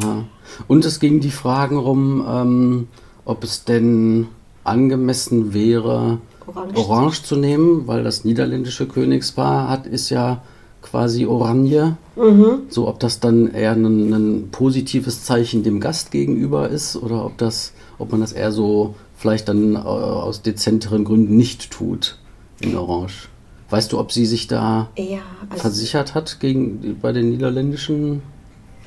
Ja. 0.00 0.24
Und 0.68 0.84
es 0.84 1.00
ging 1.00 1.20
die 1.20 1.30
Fragen 1.30 1.76
rum, 1.76 2.24
ähm, 2.28 2.88
ob 3.24 3.44
es 3.44 3.64
denn 3.64 4.28
angemessen 4.64 5.54
wäre, 5.54 6.18
Orange. 6.46 6.78
Orange, 6.78 7.22
zu 7.22 7.36
nehmen, 7.36 7.86
weil 7.86 8.04
das 8.04 8.24
niederländische 8.24 8.86
Königspaar 8.86 9.68
hat, 9.68 9.86
ist 9.86 10.10
ja 10.10 10.42
quasi 10.82 11.26
Oranje. 11.26 11.96
Mhm. 12.16 12.62
So, 12.68 12.86
ob 12.88 13.00
das 13.00 13.20
dann 13.20 13.50
eher 13.52 13.72
ein, 13.72 14.12
ein 14.12 14.48
positives 14.50 15.24
Zeichen 15.24 15.62
dem 15.62 15.80
Gast 15.80 16.10
gegenüber 16.10 16.68
ist 16.68 16.96
oder 16.96 17.24
ob 17.24 17.38
das, 17.38 17.72
ob 17.98 18.12
man 18.12 18.20
das 18.20 18.32
eher 18.32 18.52
so 18.52 18.94
vielleicht 19.16 19.48
dann 19.48 19.74
äh, 19.74 19.78
aus 19.78 20.42
dezenteren 20.42 21.04
Gründen 21.04 21.36
nicht 21.36 21.70
tut 21.70 22.18
in 22.60 22.76
Orange. 22.76 23.28
Weißt 23.70 23.92
du, 23.92 23.98
ob 23.98 24.12
sie 24.12 24.26
sich 24.26 24.46
da 24.46 24.88
ja, 24.96 25.20
also 25.48 25.62
versichert 25.62 26.14
hat 26.14 26.38
gegen 26.40 26.98
bei 27.00 27.12
den 27.12 27.30
niederländischen 27.30 28.22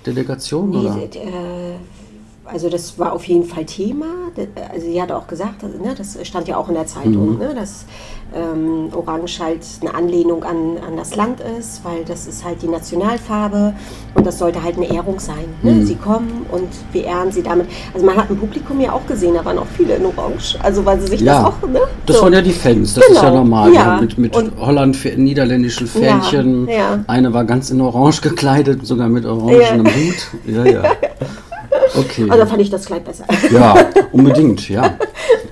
Delegationen? 0.07 0.71
Nee, 0.71 0.87
oder? 0.87 0.95
äh, 1.15 1.75
also 2.51 2.69
das 2.69 2.97
war 2.97 3.13
auf 3.13 3.25
jeden 3.25 3.43
Fall 3.45 3.65
Thema. 3.65 4.05
Also 4.73 4.85
sie 4.85 5.01
hat 5.01 5.11
auch 5.11 5.27
gesagt, 5.27 5.63
ne, 5.63 5.93
das 5.97 6.17
stand 6.27 6.47
ja 6.47 6.57
auch 6.57 6.67
in 6.69 6.75
der 6.75 6.85
Zeitung, 6.87 7.33
Mhm. 7.33 7.37
ne, 7.39 7.53
dass 7.55 7.85
ähm, 8.35 8.89
Orange 8.93 9.39
halt 9.39 9.61
eine 9.81 9.93
Anlehnung 9.95 10.43
an, 10.43 10.77
an 10.85 10.97
das 10.97 11.15
Land 11.15 11.39
ist, 11.59 11.83
weil 11.85 12.03
das 12.05 12.27
ist 12.27 12.43
halt 12.43 12.61
die 12.61 12.67
Nationalfarbe 12.67 13.73
und 14.15 14.27
das 14.27 14.37
sollte 14.37 14.61
halt 14.61 14.75
eine 14.75 14.91
Ehrung 14.91 15.17
sein. 15.19 15.45
Ne? 15.63 15.71
Mhm. 15.71 15.85
Sie 15.85 15.95
kommen 15.95 16.45
und 16.51 16.67
wir 16.91 17.05
ehren 17.05 17.31
sie 17.31 17.41
damit. 17.41 17.67
Also 17.93 18.05
man 18.05 18.17
hat 18.17 18.29
im 18.29 18.37
Publikum 18.37 18.81
ja 18.81 18.91
auch 18.91 19.05
gesehen, 19.07 19.33
da 19.35 19.45
waren 19.45 19.57
auch 19.57 19.65
viele 19.77 19.95
in 19.95 20.05
Orange. 20.05 20.57
Also 20.61 20.85
weil 20.85 20.99
sie 20.99 21.07
sich 21.07 21.21
Ja, 21.21 21.43
das 21.43 21.45
auch, 21.63 21.69
ne? 21.69 21.79
Das 22.05 22.17
so. 22.17 22.23
waren 22.23 22.33
ja 22.33 22.41
die 22.41 22.51
Fans, 22.51 22.95
das 22.95 23.05
ist 23.07 23.15
ja 23.15 23.21
Genau, 23.29 23.35
normal. 23.37 23.73
ja. 23.73 23.95
Ja. 23.95 24.01
Mit, 24.01 24.17
mit 24.17 24.35
Und- 24.35 24.51
Holland, 24.59 24.97
niederländischen 25.17 25.87
Fähnchen. 25.87 26.67
Eine 27.07 27.33
war 27.33 27.45
ganz 27.45 27.69
in 27.69 27.79
Orange 27.79 28.21
gekleidet, 28.21 28.85
sogar 28.85 29.07
mit 29.07 29.25
orangenem 29.25 29.85
Hut. 29.87 30.27
Ja, 30.45 30.65
ja. 30.65 30.81
Okay. 31.95 32.29
Also 32.29 32.45
fand 32.45 32.61
ich 32.61 32.69
das 32.69 32.85
Kleid 32.85 33.05
besser. 33.05 33.25
Ja, 33.51 33.75
unbedingt, 34.11 34.69
ja. 34.69 34.97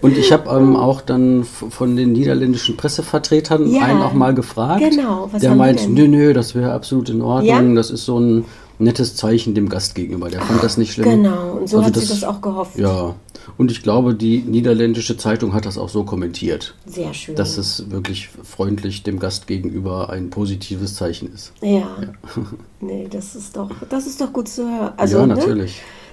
Und 0.02 0.18
ich 0.18 0.32
habe 0.32 0.50
ähm, 0.50 0.76
auch 0.76 1.02
dann 1.02 1.44
von 1.44 1.96
den 1.96 2.12
niederländischen 2.12 2.78
Pressevertretern 2.78 3.68
Ja, 3.72 3.84
einen 3.84 4.02
auch 4.02 4.14
mal 4.14 4.34
gefragt. 4.34 4.82
genau, 4.82 5.30
was 5.32 5.42
der 5.42 5.56
meint, 5.56 5.90
nö, 5.90 6.08
nö, 6.08 6.34
das 6.34 6.56
wäre 6.56 6.74
absolut 6.74 7.10
in 7.10 7.22
Ordnung. 7.22 7.70
Ja? 7.70 7.76
Das 7.76 7.90
ist 7.90 8.06
so 8.06 8.20
ein 8.20 8.46
nettes 8.78 9.16
Zeichen 9.16 9.54
dem 9.56 9.70
Gast 9.70 9.96
gegenüber. 9.96 10.30
Der 10.30 10.42
fand 10.42 10.64
das 10.64 10.78
nicht 10.78 10.94
schlimm. 10.94 11.24
Genau, 11.24 11.58
und 11.60 11.70
so 11.70 11.78
Also 11.78 11.88
hat 11.88 11.96
sie 11.96 12.08
das 12.08 12.24
auch 12.24 12.42
gehofft. 12.42 12.78
Ja, 12.78 13.16
und 13.58 13.72
ich 13.72 13.84
glaube, 13.84 14.16
die 14.16 14.40
niederländische 14.40 15.18
Zeitung 15.18 15.54
hat 15.54 15.66
das 15.66 15.78
auch 15.78 15.90
so 15.90 16.04
kommentiert, 16.04 16.76
Sehr 16.86 17.14
schön. 17.14 17.36
dass 17.36 17.58
es 17.58 17.90
wirklich 17.90 18.30
freundlich 18.44 19.04
dem 19.04 19.20
Gast 19.20 19.48
gegenüber 19.48 20.10
ein 20.10 20.30
positives 20.30 20.96
Zeichen 20.96 21.32
ist. 21.34 21.54
Ja. 21.62 21.88
nee, 22.82 23.08
das 23.10 23.36
ist 23.36 23.56
doch, 23.56 23.70
das 23.90 24.08
ist 24.08 24.20
doch 24.20 24.34
gut 24.34 24.48
zu 24.48 24.64
hören. 24.64 24.94
Also, 24.98 25.20
ja, 25.20 25.26
ne? 25.28 25.68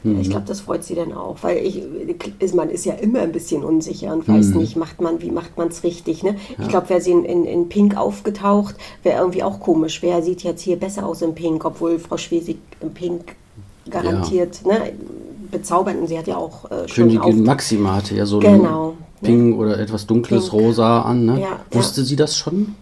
Mhm. 0.04 0.20
Ich 0.20 0.30
glaube, 0.30 0.46
das 0.46 0.60
freut 0.60 0.82
sie 0.84 0.94
dann 0.94 1.12
auch, 1.12 1.36
weil 1.42 1.58
ich, 1.58 1.82
ist, 2.40 2.54
man 2.54 2.70
ist 2.70 2.84
ja 2.84 2.94
immer 2.94 3.20
ein 3.20 3.32
bisschen 3.32 3.62
unsicher 3.62 4.12
und 4.12 4.26
weiß 4.26 4.48
Mhm. 4.48 4.56
nicht, 4.58 4.76
macht 4.76 5.00
man, 5.00 5.22
wie 5.22 5.30
macht 5.30 5.56
man 5.56 5.68
es 5.68 5.84
richtig. 5.84 6.22
Ne? 6.22 6.36
Ich 6.60 6.68
glaube, 6.68 6.88
wäre 6.88 7.00
sie 7.00 7.12
in, 7.12 7.24
in, 7.24 7.44
in 7.44 7.68
Pink 7.68 7.96
aufgetaucht, 7.96 8.74
wäre 9.02 9.20
irgendwie 9.20 9.42
auch 9.42 9.60
komisch. 9.60 10.02
Wer 10.02 10.22
sieht 10.22 10.42
jetzt 10.42 10.62
hier 10.62 10.76
besser 10.76 11.06
aus 11.06 11.22
in 11.22 11.34
Pink, 11.34 11.64
obwohl 11.64 11.98
Frau 11.98 12.16
Schwesig 12.16 12.58
in 12.80 12.92
Pink 12.92 13.36
garantiert 13.90 14.64
ne, 14.66 14.92
bezaubert. 15.50 15.96
Und 16.00 16.08
sie 16.08 16.18
hat 16.18 16.26
ja 16.26 16.36
auch 16.36 16.70
äh, 16.70 16.86
Königin 16.92 17.44
Maxima 17.44 17.96
hatte 17.96 18.14
ja 18.14 18.26
so 18.26 18.38
Genau, 18.38 18.94
ein 19.20 19.26
Pink 19.26 19.58
oder 19.58 19.78
etwas 19.78 20.06
dunkles 20.06 20.50
Pink. 20.50 20.62
Rosa 20.62 21.02
an. 21.02 21.26
Ne? 21.26 21.34
Ja, 21.34 21.40
ja. 21.40 21.60
Wusste 21.70 22.04
sie 22.04 22.16
das 22.16 22.36
schon? 22.36 22.74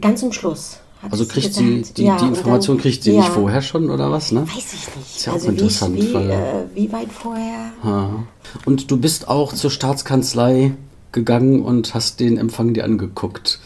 ganz 0.00 0.20
zum 0.20 0.30
Schluss. 0.32 0.78
Also 1.10 1.26
kriegt 1.26 1.54
sie 1.54 1.76
gesagt. 1.78 1.98
die, 1.98 2.04
Ja, 2.04 2.16
die 2.18 2.26
Information 2.26 2.76
dann- 2.76 2.82
kriegt 2.82 3.02
sie 3.02 3.12
ja. 3.12 3.20
nicht 3.20 3.30
vorher 3.32 3.62
schon 3.62 3.90
oder 3.90 4.10
was? 4.10 4.32
Ne? 4.32 4.42
Weiß 4.42 4.56
ich 4.74 4.96
nicht. 4.96 5.16
Ist 5.16 5.26
ja 5.26 5.32
auch 5.32 5.36
also 5.36 5.48
interessant, 5.48 5.96
wie, 5.96 6.02
wie, 6.08 6.14
weil- 6.14 6.30
äh, 6.30 6.64
wie 6.74 6.92
weit 6.92 7.12
vorher? 7.12 7.72
Ha. 7.82 8.24
Und 8.64 8.90
du 8.90 8.96
bist 8.96 9.28
auch 9.28 9.52
zur 9.52 9.70
Staatskanzlei 9.70 10.72
gegangen 11.12 11.62
und 11.62 11.94
hast 11.94 12.20
den 12.20 12.36
Empfang 12.36 12.74
dir 12.74 12.84
angeguckt. 12.84 13.58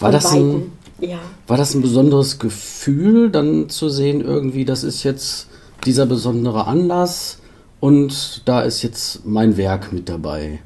War 0.00 0.10
Von 0.10 0.12
das 0.12 0.32
ein. 0.32 0.72
Ja. 1.00 1.18
War 1.46 1.56
das 1.56 1.74
ein 1.74 1.82
besonderes 1.82 2.38
Gefühl, 2.38 3.30
dann 3.30 3.68
zu 3.68 3.88
sehen, 3.88 4.20
irgendwie, 4.20 4.64
das 4.64 4.84
ist 4.84 5.02
jetzt 5.02 5.48
dieser 5.84 6.06
besondere 6.06 6.66
Anlass 6.66 7.38
und 7.80 8.42
da 8.46 8.62
ist 8.62 8.82
jetzt 8.82 9.26
mein 9.26 9.56
Werk 9.56 9.92
mit 9.92 10.08
dabei? 10.08 10.60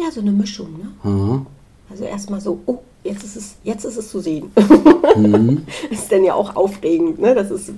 ja, 0.00 0.10
so 0.10 0.20
eine 0.20 0.32
Mischung. 0.32 0.68
Ne? 0.78 0.88
Aha. 1.04 1.46
Also 1.90 2.04
erstmal 2.04 2.40
so, 2.40 2.58
oh, 2.66 2.78
jetzt 3.04 3.24
ist 3.24 3.36
es, 3.36 3.54
jetzt 3.64 3.84
ist 3.84 3.96
es 3.96 4.10
zu 4.10 4.20
sehen. 4.20 4.50
Mhm. 5.16 5.62
ist 5.90 6.10
dann 6.10 6.24
ja 6.24 6.34
auch 6.34 6.56
aufregend. 6.56 7.20
Ne? 7.20 7.34
Das 7.34 7.50
ist, 7.50 7.72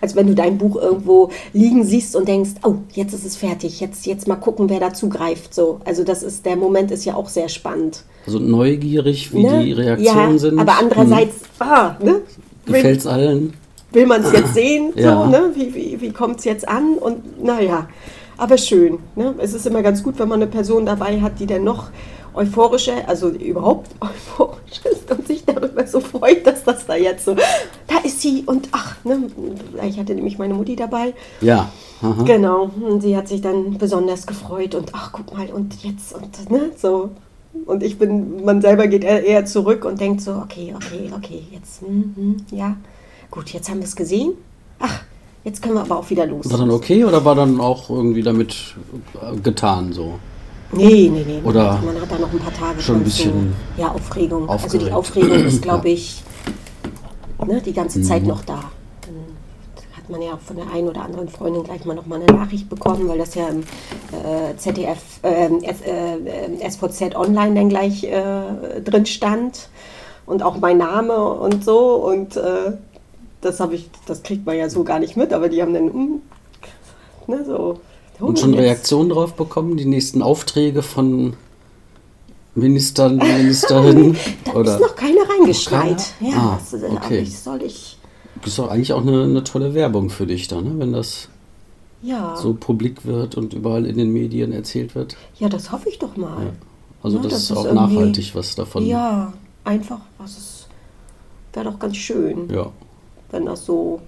als 0.00 0.16
wenn 0.16 0.26
du 0.26 0.34
dein 0.34 0.58
Buch 0.58 0.76
irgendwo 0.76 1.30
liegen 1.52 1.84
siehst 1.84 2.16
und 2.16 2.28
denkst, 2.28 2.52
oh, 2.64 2.76
jetzt 2.92 3.12
ist 3.12 3.24
es 3.24 3.36
fertig, 3.36 3.80
jetzt, 3.80 4.06
jetzt 4.06 4.26
mal 4.26 4.36
gucken, 4.36 4.70
wer 4.70 4.80
dazu 4.80 5.08
greift. 5.08 5.54
So. 5.54 5.80
Also 5.84 6.04
das 6.04 6.22
ist, 6.22 6.46
der 6.46 6.56
Moment 6.56 6.90
ist 6.90 7.04
ja 7.04 7.14
auch 7.14 7.28
sehr 7.28 7.48
spannend. 7.48 8.04
Also 8.26 8.38
neugierig, 8.38 9.32
wie 9.32 9.44
ne? 9.44 9.64
die 9.64 9.72
Reaktionen 9.72 10.32
ja, 10.32 10.38
sind. 10.38 10.58
Aber 10.58 10.78
andererseits, 10.78 11.34
ah, 11.58 11.96
ne? 12.00 12.20
Gefällt 12.64 13.00
es 13.00 13.06
allen? 13.06 13.54
will 13.92 14.06
man 14.06 14.22
es 14.22 14.32
jetzt 14.32 14.54
sehen? 14.54 14.92
Ja. 15.02 15.24
So, 15.24 15.30
ne? 15.30 15.50
Wie, 15.54 15.74
wie, 15.74 16.00
wie 16.00 16.10
kommt 16.10 16.38
es 16.38 16.44
jetzt 16.44 16.68
an? 16.68 16.94
Und 16.94 17.42
naja, 17.42 17.88
aber 18.36 18.58
schön. 18.58 18.98
Ne? 19.16 19.34
Es 19.38 19.54
ist 19.54 19.66
immer 19.66 19.82
ganz 19.82 20.02
gut, 20.02 20.18
wenn 20.18 20.28
man 20.28 20.42
eine 20.42 20.50
Person 20.50 20.86
dabei 20.86 21.20
hat, 21.20 21.40
die 21.40 21.46
dann 21.46 21.64
noch 21.64 21.90
euphorischer, 22.34 23.08
also 23.08 23.28
überhaupt 23.28 23.90
euphorisch 24.00 24.80
ist 24.90 25.10
und 25.10 25.26
sich 25.26 25.44
darüber 25.44 25.86
so 25.86 26.00
freut, 26.00 26.46
dass 26.46 26.64
das 26.64 26.86
da 26.86 26.96
jetzt 26.96 27.24
so, 27.24 27.34
da 27.34 27.98
ist 28.04 28.20
sie 28.20 28.44
und 28.46 28.68
ach, 28.72 28.96
ne? 29.04 29.30
ich 29.86 29.98
hatte 29.98 30.14
nämlich 30.14 30.38
meine 30.38 30.54
Mutti 30.54 30.76
dabei. 30.76 31.14
Ja. 31.40 31.70
Aha. 32.02 32.24
Genau, 32.24 32.70
und 32.80 33.00
sie 33.00 33.16
hat 33.16 33.28
sich 33.28 33.40
dann 33.40 33.78
besonders 33.78 34.26
gefreut 34.26 34.74
und 34.74 34.90
ach, 34.92 35.12
guck 35.12 35.36
mal, 35.36 35.46
und 35.46 35.84
jetzt 35.84 36.14
und 36.14 36.50
ne, 36.50 36.70
so. 36.76 37.10
Und 37.66 37.82
ich 37.82 37.98
bin, 37.98 38.44
man 38.44 38.62
selber 38.62 38.86
geht 38.86 39.04
eher 39.04 39.44
zurück 39.44 39.84
und 39.84 40.00
denkt 40.00 40.22
so, 40.22 40.32
okay, 40.32 40.74
okay, 40.74 41.10
okay, 41.14 41.42
jetzt, 41.52 41.82
hm, 41.82 42.14
hm, 42.16 42.36
ja, 42.50 42.76
gut, 43.30 43.50
jetzt 43.50 43.68
haben 43.68 43.78
wir 43.78 43.84
es 43.84 43.94
gesehen. 43.94 44.32
Ach, 44.78 45.02
jetzt 45.44 45.62
können 45.62 45.74
wir 45.74 45.82
aber 45.82 45.98
auch 45.98 46.10
wieder 46.10 46.26
los. 46.26 46.50
War 46.50 46.58
dann 46.58 46.70
okay 46.70 47.04
oder 47.04 47.24
war 47.24 47.34
dann 47.34 47.60
auch 47.60 47.88
irgendwie 47.90 48.22
damit 48.22 48.74
getan 49.42 49.92
so? 49.92 50.18
Nee, 50.72 51.10
nee, 51.12 51.24
nee. 51.26 51.40
Man, 51.40 51.44
Oder 51.44 51.74
hat, 51.74 51.84
man 51.84 52.00
hat 52.00 52.10
da 52.10 52.18
noch 52.18 52.32
ein 52.32 52.38
paar 52.38 52.52
Tage 52.54 52.80
schon 52.80 52.96
ein 52.96 52.98
so, 53.00 53.04
bisschen 53.04 53.54
ja, 53.76 53.88
Aufregung. 53.88 54.48
Also 54.48 54.78
die 54.78 54.90
aufgeregt. 54.90 54.94
Aufregung 54.94 55.44
ist, 55.46 55.62
glaube 55.62 55.88
Ja. 55.88 55.94
ich, 55.94 56.22
ne, 57.46 57.60
die 57.60 57.72
ganze 57.72 57.98
Mhm. 57.98 58.04
Zeit 58.04 58.22
noch 58.24 58.42
da. 58.44 58.60
Dann 59.02 59.96
hat 59.96 60.08
man 60.08 60.22
ja 60.22 60.32
auch 60.34 60.40
von 60.40 60.56
der 60.56 60.70
einen 60.72 60.88
oder 60.88 61.02
anderen 61.02 61.28
Freundin 61.28 61.62
gleich 61.64 61.84
mal 61.84 61.94
noch 61.94 62.06
mal 62.06 62.22
eine 62.22 62.32
Nachricht 62.32 62.68
bekommen, 62.70 63.08
weil 63.08 63.18
das 63.18 63.34
ja 63.34 63.48
im 63.48 63.60
äh, 63.60 64.56
ZDF, 64.56 64.98
äh, 65.22 65.48
S, 65.62 65.80
äh, 65.82 66.70
SVZ 66.70 67.14
Online 67.16 67.54
dann 67.54 67.68
gleich 67.68 68.04
äh, 68.04 68.80
drin 68.84 69.06
stand 69.06 69.68
und 70.26 70.42
auch 70.42 70.56
mein 70.58 70.78
Name 70.78 71.16
und 71.16 71.64
so 71.64 71.96
und 71.96 72.36
äh, 72.36 72.72
das 73.40 73.58
habe 73.60 73.74
ich, 73.74 73.90
das 74.06 74.22
kriegt 74.22 74.46
man 74.46 74.56
ja 74.56 74.70
so 74.70 74.84
gar 74.84 75.00
nicht 75.00 75.16
mit, 75.16 75.32
aber 75.32 75.48
die 75.48 75.60
haben 75.60 75.74
dann, 75.74 75.86
mm, 75.86 76.20
ne, 77.26 77.44
so. 77.44 77.80
Oh, 78.22 78.26
Und 78.26 78.38
schon 78.38 78.52
jetzt- 78.54 78.62
Reaktionen 78.62 79.10
drauf 79.10 79.34
bekommen, 79.34 79.76
die 79.76 79.84
nächsten 79.84 80.22
Aufträge 80.22 80.82
von 80.82 81.34
Ministern, 82.54 83.16
Ministerinnen? 83.16 84.16
Da 84.44 84.52
oder? 84.54 84.74
ist 84.74 84.80
noch 84.80 84.94
keine 84.96 85.20
reingeschneit. 85.28 86.12
Keiner? 86.18 86.30
Ja, 86.32 86.38
Ah, 86.38 86.58
aber 86.74 86.92
okay. 87.04 87.18
ich 87.20 87.38
soll 87.38 87.62
ich. 87.62 87.98
Das 88.40 88.48
ist 88.50 88.58
doch 88.58 88.70
eigentlich 88.70 88.92
auch 88.92 89.02
eine, 89.02 89.24
eine 89.24 89.44
tolle 89.44 89.72
Werbung 89.74 90.10
für 90.10 90.26
dich 90.26 90.48
da, 90.48 90.60
ne? 90.60 90.72
wenn 90.76 90.92
das 90.92 91.28
Ja, 92.02 92.36
so 92.36 92.54
publik 92.54 93.06
wird 93.06 93.36
und 93.36 93.54
überall 93.54 93.86
in 93.86 93.96
den 93.96 94.12
Medien 94.12 94.52
erzählt 94.52 94.94
wird. 94.94 95.16
ja, 95.38 95.48
das 95.48 95.70
hoffe 95.72 95.88
ich 95.88 95.98
doch 95.98 96.16
mal. 96.16 96.52
Also 97.02 97.16
Ja, 97.18 97.22
das, 97.24 97.32
das 97.32 97.42
ist 97.50 97.56
auch 97.56 97.72
nachhaltig 97.72 98.34
was 98.34 98.54
davon. 98.54 98.84
Ja, 98.86 99.32
einfach, 99.64 100.00
was 100.18 100.32
ist. 100.36 100.68
Wäre 101.52 101.66
doch 101.70 101.78
ganz 101.78 101.96
schön, 101.96 102.48
Ja, 102.50 102.70
wenn 103.30 103.46
das 103.46 103.64
so. 103.66 104.00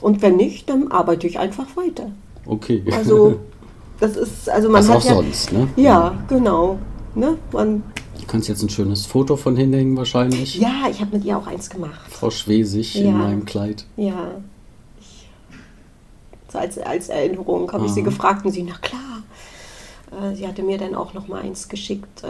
Und 0.00 0.22
wenn 0.22 0.36
nicht, 0.36 0.68
dann 0.70 0.90
arbeite 0.92 1.26
ich 1.26 1.38
einfach 1.38 1.66
weiter. 1.76 2.10
Okay. 2.48 2.82
Also, 2.92 3.38
das 4.00 4.16
ist, 4.16 4.48
also 4.48 4.68
man 4.68 4.80
was 4.82 4.88
hat 4.88 4.96
auch 4.98 5.04
ja. 5.04 5.14
sonst, 5.14 5.52
ne? 5.52 5.68
Ja, 5.76 6.14
genau. 6.28 6.78
Ne? 7.14 7.36
Man, 7.52 7.82
Du 8.20 8.26
kannst 8.26 8.48
jetzt 8.48 8.62
ein 8.62 8.68
schönes 8.68 9.06
Foto 9.06 9.36
von 9.36 9.56
hinhängen 9.56 9.96
wahrscheinlich. 9.96 10.56
ja, 10.56 10.82
ich 10.90 11.00
habe 11.00 11.16
mit 11.16 11.24
ihr 11.24 11.38
auch 11.38 11.46
eins 11.46 11.70
gemacht. 11.70 12.00
Frau 12.10 12.30
Schwesig 12.30 12.94
Ja. 12.96 13.02
in 13.08 13.18
meinem 13.18 13.44
Kleid. 13.44 13.86
Ja. 13.96 14.32
Ich, 15.00 15.28
so 16.52 16.58
als, 16.58 16.78
als 16.78 17.08
Erinnerung 17.08 17.70
habe 17.72 17.86
ich 17.86 17.92
sie 17.92 18.02
gefragt 18.02 18.44
und 18.44 18.52
sie, 18.52 18.62
na 18.62 18.74
klar. 18.80 19.00
Äh, 20.30 20.34
sie 20.34 20.46
hatte 20.46 20.62
mir 20.62 20.78
dann 20.78 20.94
auch 20.94 21.14
noch 21.14 21.28
mal 21.28 21.42
eins 21.42 21.68
geschickt, 21.68 22.22
äh, 22.22 22.26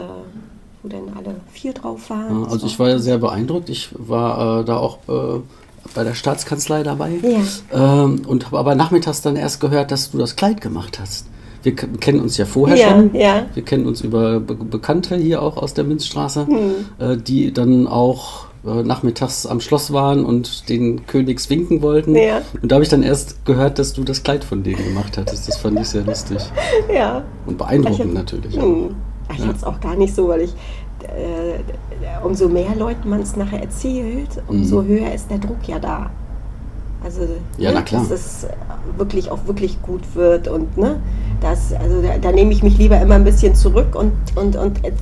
wo 0.82 0.88
dann 0.88 1.10
alle 1.16 1.36
vier 1.52 1.72
drauf 1.72 2.10
waren. 2.10 2.44
Ja, 2.44 2.48
also 2.50 2.66
ich 2.66 2.78
war 2.78 2.88
ja 2.88 2.98
sehr 2.98 3.18
beeindruckt. 3.18 3.68
Ich 3.68 3.88
war 3.96 4.60
äh, 4.60 4.64
da 4.64 4.76
auch 4.76 4.98
äh, 5.08 5.40
bei 5.94 6.04
der 6.04 6.14
Staatskanzlei 6.14 6.82
dabei 6.82 7.10
Ja. 7.22 8.04
ähm, 8.04 8.22
und 8.26 8.46
habe 8.46 8.58
aber 8.58 8.74
nachmittags 8.74 9.20
dann 9.22 9.36
erst 9.36 9.60
gehört, 9.60 9.90
dass 9.90 10.10
du 10.10 10.18
das 10.18 10.36
Kleid 10.36 10.60
gemacht 10.60 10.98
hast. 11.00 11.26
Wir 11.64 11.74
kennen 11.74 12.20
uns 12.20 12.36
ja 12.36 12.44
vorher 12.44 12.76
Ja, 12.76 12.90
schon. 12.90 13.14
ja. 13.14 13.46
Wir 13.54 13.64
kennen 13.64 13.86
uns 13.86 14.00
über 14.00 14.38
Be 14.40 14.54
Bekannte 14.54 15.16
hier 15.16 15.42
auch 15.42 15.56
aus 15.56 15.74
der 15.74 15.84
Münzstraße, 15.84 16.46
Hm. 16.46 16.56
äh, 16.98 17.16
die 17.16 17.52
dann 17.52 17.86
auch 17.88 18.46
äh, 18.66 18.82
nachmittags 18.82 19.46
am 19.46 19.60
Schloss 19.60 19.92
waren 19.92 20.24
und 20.24 20.68
den 20.68 21.06
Königs 21.06 21.48
winken 21.50 21.80
wollten. 21.82 22.14
Ja. 22.16 22.42
Und 22.60 22.70
da 22.70 22.74
habe 22.76 22.82
ich 22.84 22.88
dann 22.90 23.02
erst 23.02 23.44
gehört, 23.44 23.78
dass 23.78 23.92
du 23.92 24.02
das 24.04 24.22
Kleid 24.24 24.44
von 24.44 24.62
denen 24.62 24.84
gemacht 24.84 25.16
hattest. 25.16 25.48
Das 25.48 25.56
fand 25.58 25.78
ich 25.80 25.88
sehr 25.88 26.02
lustig. 26.04 26.38
Ja. 26.92 27.22
Und 27.46 27.56
beeindruckend 27.58 28.00
hab- 28.08 28.14
natürlich. 28.14 28.58
auch. 28.58 28.62
Hm. 28.62 28.96
Ich 29.36 29.42
hatte 29.44 29.56
es 29.56 29.64
auch 29.64 29.78
gar 29.80 29.94
nicht 29.94 30.14
so, 30.14 30.26
weil 30.28 30.40
ich, 30.42 30.54
äh, 31.04 32.24
umso 32.24 32.48
mehr 32.48 32.74
Leuten 32.76 33.08
man 33.08 33.20
es 33.20 33.36
nachher 33.36 33.62
erzählt, 33.62 34.42
umso 34.46 34.82
höher 34.82 35.12
ist 35.14 35.30
der 35.30 35.38
Druck 35.38 35.66
ja 35.66 35.78
da. 35.78 36.10
Also, 37.02 37.20
Mhm. 37.22 37.28
Ja, 37.58 37.80
klar. 37.82 38.02
dass 38.02 38.10
es 38.10 38.46
wirklich 38.96 39.30
auch 39.30 39.46
wirklich 39.46 39.80
gut 39.82 40.02
wird 40.14 40.48
und 40.48 40.76
ne, 40.76 41.00
das, 41.40 41.72
also 41.72 42.02
da, 42.02 42.18
da 42.18 42.32
nehme 42.32 42.52
ich 42.52 42.62
mich 42.62 42.76
lieber 42.78 43.00
immer 43.00 43.14
ein 43.14 43.24
bisschen 43.24 43.54
zurück 43.54 43.94
und, 43.94 44.12
und, 44.34 44.56
und 44.56 44.84
äh, 44.84 44.92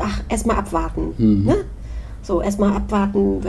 ach, 0.00 0.20
erstmal 0.28 0.56
abwarten. 0.56 1.14
Mhm. 1.16 1.44
Ne? 1.44 1.54
So, 2.22 2.42
erstmal 2.42 2.76
abwarten, 2.76 3.40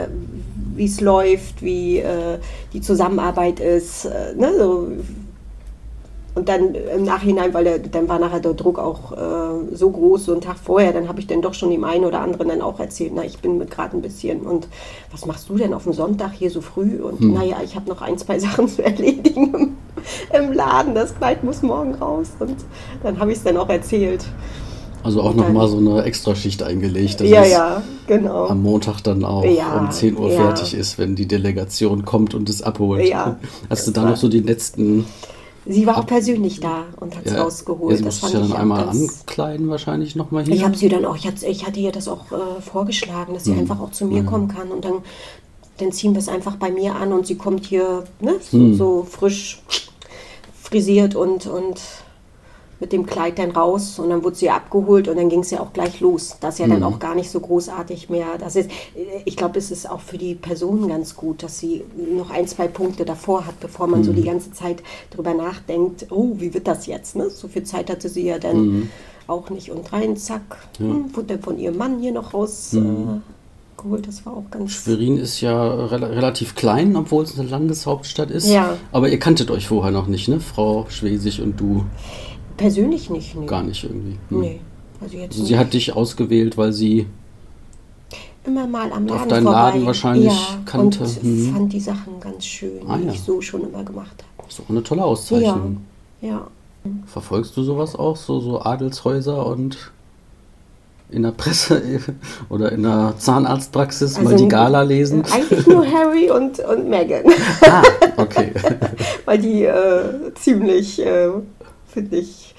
wie 0.74 0.86
es 0.86 1.00
läuft, 1.02 1.60
wie 1.60 1.98
äh, 1.98 2.38
die 2.72 2.80
Zusammenarbeit 2.80 3.60
ist. 3.60 4.06
Äh, 4.06 4.34
ne? 4.38 4.50
so, 4.58 4.88
und 6.34 6.48
dann 6.48 6.74
im 6.74 7.04
Nachhinein, 7.04 7.52
weil 7.54 7.64
der, 7.64 7.78
dann 7.78 8.08
war 8.08 8.18
nachher 8.18 8.40
der 8.40 8.54
Druck 8.54 8.78
auch 8.78 9.12
äh, 9.12 9.74
so 9.74 9.90
groß, 9.90 10.26
so 10.26 10.32
einen 10.32 10.40
Tag 10.40 10.58
vorher, 10.58 10.92
dann 10.92 11.08
habe 11.08 11.20
ich 11.20 11.26
dann 11.26 11.42
doch 11.42 11.54
schon 11.54 11.70
dem 11.70 11.84
einen 11.84 12.04
oder 12.04 12.20
anderen 12.20 12.48
dann 12.48 12.62
auch 12.62 12.78
erzählt, 12.78 13.12
na, 13.14 13.24
ich 13.24 13.38
bin 13.38 13.58
mit 13.58 13.70
gerade 13.70 13.96
ein 13.96 14.02
bisschen 14.02 14.42
und 14.42 14.68
was 15.10 15.26
machst 15.26 15.48
du 15.48 15.56
denn 15.56 15.74
auf 15.74 15.84
dem 15.84 15.92
Sonntag 15.92 16.32
hier 16.32 16.50
so 16.50 16.60
früh? 16.60 17.00
Und 17.02 17.20
Hm. 17.20 17.34
naja, 17.34 17.56
ich 17.64 17.74
habe 17.74 17.88
noch 17.88 18.00
ein, 18.02 18.16
zwei 18.18 18.38
Sachen 18.38 18.68
zu 18.68 18.84
erledigen 18.84 19.54
im, 19.54 19.76
im 20.32 20.52
Laden, 20.52 20.94
das 20.94 21.16
Kleid 21.16 21.42
muss 21.44 21.62
morgen 21.62 21.94
raus. 21.94 22.28
Und 22.38 22.56
dann 23.02 23.18
habe 23.18 23.32
ich 23.32 23.38
es 23.38 23.44
dann 23.44 23.56
auch 23.56 23.68
erzählt. 23.68 24.24
Also 25.02 25.22
auch 25.22 25.34
nochmal 25.34 25.66
so 25.66 25.78
eine 25.78 26.02
Extraschicht 26.02 26.62
eingelegt. 26.62 27.20
dass 27.20 27.28
ja, 27.28 27.42
es 27.42 27.50
ja, 27.52 27.82
genau. 28.06 28.46
Am 28.48 28.62
Montag 28.62 29.00
dann 29.00 29.24
auch 29.24 29.44
Ja, 29.44 29.78
um 29.78 29.90
10 29.90 30.16
Uhr 30.16 30.30
fertig 30.30 30.74
ist, 30.74 30.98
wenn 30.98 31.16
die 31.16 31.26
Delegation 31.26 32.04
kommt 32.04 32.34
und 32.34 32.48
es 32.50 32.60
abholt. 32.62 33.10
Hast 33.70 33.86
du 33.86 33.92
da 33.92 34.04
noch 34.04 34.16
so 34.16 34.28
die 34.28 34.40
letzten. 34.40 35.06
Sie 35.66 35.86
war 35.86 35.98
auch 35.98 36.06
persönlich 36.06 36.60
da 36.60 36.84
und 37.00 37.16
hat 37.16 37.26
es 37.26 37.32
Ja, 37.32 37.42
rausgeholt. 37.42 37.90
ja, 37.92 37.96
sie 37.98 38.04
das 38.04 38.22
musste 38.22 38.38
ja 38.38 38.42
dann 38.44 38.52
einmal 38.56 38.88
ankleiden, 38.88 39.68
wahrscheinlich 39.68 40.16
nochmal 40.16 40.44
hier. 40.44 40.54
Ich 40.54 40.64
habe 40.64 40.76
sie 40.76 40.88
dann 40.88 41.04
auch, 41.04 41.16
ich 41.16 41.26
hatte, 41.26 41.46
ich 41.46 41.66
hatte 41.66 41.78
ihr 41.80 41.92
das 41.92 42.08
auch 42.08 42.32
äh, 42.32 42.60
vorgeschlagen, 42.62 43.34
dass 43.34 43.44
sie 43.44 43.52
Hm. 43.52 43.60
einfach 43.60 43.80
auch 43.80 43.90
zu 43.90 44.06
mir 44.06 44.22
Mhm. 44.22 44.26
kommen 44.26 44.48
kann 44.48 44.70
und 44.70 44.84
dann, 44.84 44.94
dann 45.78 45.92
ziehen 45.92 46.12
wir 46.14 46.18
es 46.18 46.28
einfach 46.28 46.56
bei 46.56 46.70
mir 46.70 46.94
an 46.94 47.12
und 47.12 47.26
sie 47.26 47.36
kommt 47.36 47.66
hier 47.66 48.04
ne, 48.20 48.36
so, 48.40 48.58
Hm. 48.58 48.74
so 48.74 49.02
frisch 49.08 49.62
frisiert 50.62 51.14
und, 51.14 51.46
und 51.46 51.80
mit 52.80 52.92
dem 52.92 53.04
Kleid 53.06 53.38
dann 53.38 53.50
raus 53.50 53.98
und 53.98 54.08
dann 54.10 54.24
wurde 54.24 54.36
sie 54.36 54.48
abgeholt 54.50 55.06
und 55.06 55.16
dann 55.16 55.28
ging 55.28 55.40
es 55.40 55.50
ja 55.50 55.60
auch 55.60 55.72
gleich 55.74 56.00
los. 56.00 56.36
Das 56.40 56.54
ist 56.54 56.60
ja 56.60 56.66
dann 56.66 56.78
Mhm. 56.78 56.84
auch 56.84 56.98
gar 56.98 57.14
nicht 57.14 57.30
so 57.30 57.38
großartig 57.38 58.08
mehr. 58.08 58.38
Das 58.38 58.56
ist, 58.56 58.70
ich 59.26 59.36
glaube, 59.36 59.58
es 59.58 59.70
ist 59.70 59.88
auch 59.88 60.00
für 60.00 60.16
die 60.18 60.34
Person 60.34 60.88
ganz 60.88 61.14
gut, 61.14 61.42
dass 61.42 61.58
sie 61.58 61.84
noch 62.16 62.30
ein, 62.30 62.48
zwei 62.48 62.68
Punkte 62.68 63.04
davor 63.04 63.46
hat, 63.46 63.60
bevor 63.60 63.86
man 63.86 64.02
so 64.02 64.12
Mhm. 64.12 64.16
die 64.16 64.22
ganze 64.24 64.52
Zeit 64.52 64.82
drüber 65.10 65.34
nachdenkt, 65.34 66.06
oh, 66.10 66.30
wie 66.38 66.54
wird 66.54 66.66
das 66.66 66.86
jetzt? 66.86 67.16
Ne? 67.16 67.28
So 67.28 67.48
viel 67.48 67.64
Zeit 67.64 67.90
hatte 67.90 68.08
sie 68.08 68.24
ja 68.26 68.38
dann 68.38 68.66
Mhm. 68.66 68.88
auch 69.26 69.50
nicht 69.50 69.70
und 69.70 69.92
rein, 69.92 70.16
zack, 70.16 70.40
Ja. 70.78 70.86
hm, 70.86 71.14
wurde 71.14 71.26
dann 71.34 71.42
von 71.42 71.58
ihrem 71.58 71.76
Mann 71.76 71.98
hier 72.00 72.12
noch 72.12 72.32
rausgeholt. 72.32 72.88
Mhm. 72.88 73.22
Äh, 73.78 73.82
geholt. 73.82 74.06
das 74.08 74.26
war 74.26 74.34
auch 74.36 74.50
ganz... 74.50 74.72
Schwerin 74.72 75.16
ist 75.18 75.40
ja 75.40 75.86
rela 75.86 76.06
relativ 76.08 76.54
klein, 76.54 76.96
obwohl 76.96 77.24
es 77.24 77.38
eine 77.38 77.48
Landeshauptstadt 77.48 78.30
ist. 78.30 78.48
Ja. 78.48 78.76
Aber 78.92 79.08
ihr 79.08 79.18
kanntet 79.18 79.50
euch 79.50 79.68
vorher 79.68 79.90
noch 79.90 80.06
nicht, 80.06 80.28
ne? 80.28 80.38
Frau 80.40 80.84
Schwesig 80.90 81.40
und 81.40 81.58
du 81.60 81.84
Persönlich 82.60 83.10
nicht, 83.10 83.34
nee. 83.34 83.46
gar 83.46 83.62
nicht 83.62 83.82
irgendwie. 83.84 84.18
Hm. 84.28 84.40
Nee, 84.40 84.60
also 85.00 85.16
jetzt 85.16 85.34
sie 85.46 85.58
hat 85.58 85.72
dich 85.72 85.94
ausgewählt, 85.96 86.56
weil 86.58 86.72
sie 86.72 87.06
immer 88.44 88.66
mal 88.66 88.92
am 88.92 89.06
Laden 89.06 89.10
auf 89.22 89.28
deinen 89.28 89.42
vorbei. 89.44 89.58
Laden 89.58 89.86
wahrscheinlich 89.86 90.32
ja, 90.32 90.58
kannte. 90.66 91.00
Und 91.04 91.22
Mhm. 91.24 91.52
fand 91.54 91.72
die 91.72 91.80
Sachen 91.80 92.20
ganz 92.20 92.44
schön, 92.44 92.80
Ah, 92.88 92.96
die 92.98 93.06
ja. 93.06 93.12
ich 93.12 93.20
so 93.22 93.40
schon 93.40 93.62
immer 93.62 93.82
gemacht 93.84 94.24
habe. 94.38 94.48
ist 94.48 94.60
auch 94.60 94.70
eine 94.70 94.82
tolle 94.82 95.04
Auszeichnung. 95.04 95.78
Ja. 96.20 96.46
Verfolgst 97.06 97.56
du 97.56 97.62
sowas 97.62 97.94
auch? 97.94 98.16
So, 98.16 98.40
so 98.40 98.62
Adelshäuser 98.62 99.44
und 99.46 99.90
in 101.10 101.22
der 101.24 101.32
Presse 101.32 101.82
oder 102.48 102.72
in 102.72 102.82
der 102.84 103.14
Zahnarztpraxis 103.18 104.16
mal 104.20 104.32
Also, 104.32 104.44
die 104.44 104.48
Gala 104.48 104.82
lesen? 104.82 105.22
Äh, 105.24 105.32
Eigentlich 105.32 105.66
nur 105.66 105.84
Harry 105.92 106.30
und, 106.30 106.58
und 106.60 106.88
Meghan, 106.88 107.24
ah, 107.62 107.82
okay. 108.16 108.52
weil 109.26 109.38
die 109.38 109.64
äh, 109.64 110.32
ziemlich, 110.34 111.00
äh, 111.04 111.28
finde 111.92 112.16
ich, 112.16 112.54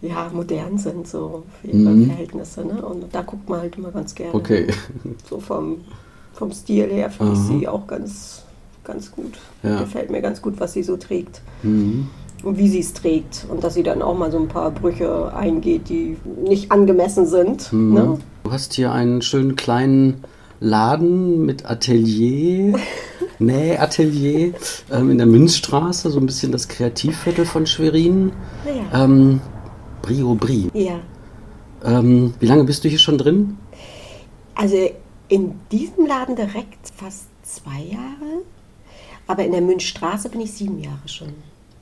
ja, 0.00 0.30
modern 0.32 0.78
sind, 0.78 1.06
so 1.06 1.44
für 1.60 1.68
ihre 1.68 1.90
Mhm. 1.90 2.06
Verhältnisse. 2.06 2.64
Ne? 2.64 2.84
Und 2.84 3.04
da 3.14 3.22
guckt 3.22 3.48
man 3.48 3.60
halt 3.60 3.76
immer 3.76 3.90
ganz 3.92 4.14
gerne. 4.14 4.34
Okay. 4.34 4.66
So 5.30 5.38
vom, 5.38 5.76
vom 6.32 6.50
Stil 6.52 6.88
her 6.90 7.10
finde 7.10 7.34
ich 7.34 7.38
sie 7.38 7.68
auch 7.68 7.86
ganz, 7.86 8.42
ganz 8.84 9.12
gut. 9.12 9.34
Ja. 9.62 9.80
Gefällt 9.80 10.10
mir 10.10 10.20
ganz 10.20 10.42
gut, 10.42 10.54
was 10.58 10.72
sie 10.72 10.82
so 10.82 10.96
trägt. 10.96 11.40
Mhm. 11.62 12.08
und 12.42 12.58
wie 12.58 12.68
sie 12.68 12.80
es 12.80 12.92
trägt 12.92 13.46
und 13.48 13.62
dass 13.62 13.74
sie 13.74 13.84
dann 13.84 14.02
auch 14.02 14.18
mal 14.18 14.32
so 14.32 14.38
ein 14.40 14.48
paar 14.48 14.72
Brüche 14.72 15.32
eingeht, 15.32 15.88
die 15.88 16.16
nicht 16.44 16.72
angemessen 16.72 17.24
sind. 17.26 17.72
Mhm. 17.72 17.94
Ne? 17.94 18.18
Du 18.42 18.50
hast 18.50 18.72
hier 18.74 18.90
einen 18.90 19.22
schönen 19.22 19.54
kleinen 19.54 20.24
Laden 20.58 21.46
mit 21.46 21.70
Atelier, 21.70 22.74
Nähatelier 23.42 24.54
ähm, 24.90 25.10
in 25.10 25.18
der 25.18 25.26
Münzstraße, 25.26 26.10
so 26.10 26.18
ein 26.18 26.26
bisschen 26.26 26.52
das 26.52 26.68
Kreativviertel 26.68 27.44
von 27.44 27.66
Schwerin. 27.66 28.32
Ja. 28.64 29.04
Ähm, 29.04 29.40
Brio 30.02 30.34
Brie. 30.34 30.70
ja. 30.74 31.00
Ähm, 31.84 32.34
wie 32.38 32.46
lange 32.46 32.62
bist 32.64 32.84
du 32.84 32.88
hier 32.88 32.98
schon 32.98 33.18
drin? 33.18 33.58
Also 34.54 34.76
in 35.28 35.54
diesem 35.72 36.06
Laden 36.06 36.36
direkt 36.36 36.92
fast 36.94 37.26
zwei 37.42 37.80
Jahre. 37.80 38.44
Aber 39.26 39.44
in 39.44 39.52
der 39.52 39.62
Münchstraße 39.62 40.28
bin 40.28 40.40
ich 40.40 40.52
sieben 40.52 40.80
Jahre 40.80 41.08
schon. 41.08 41.32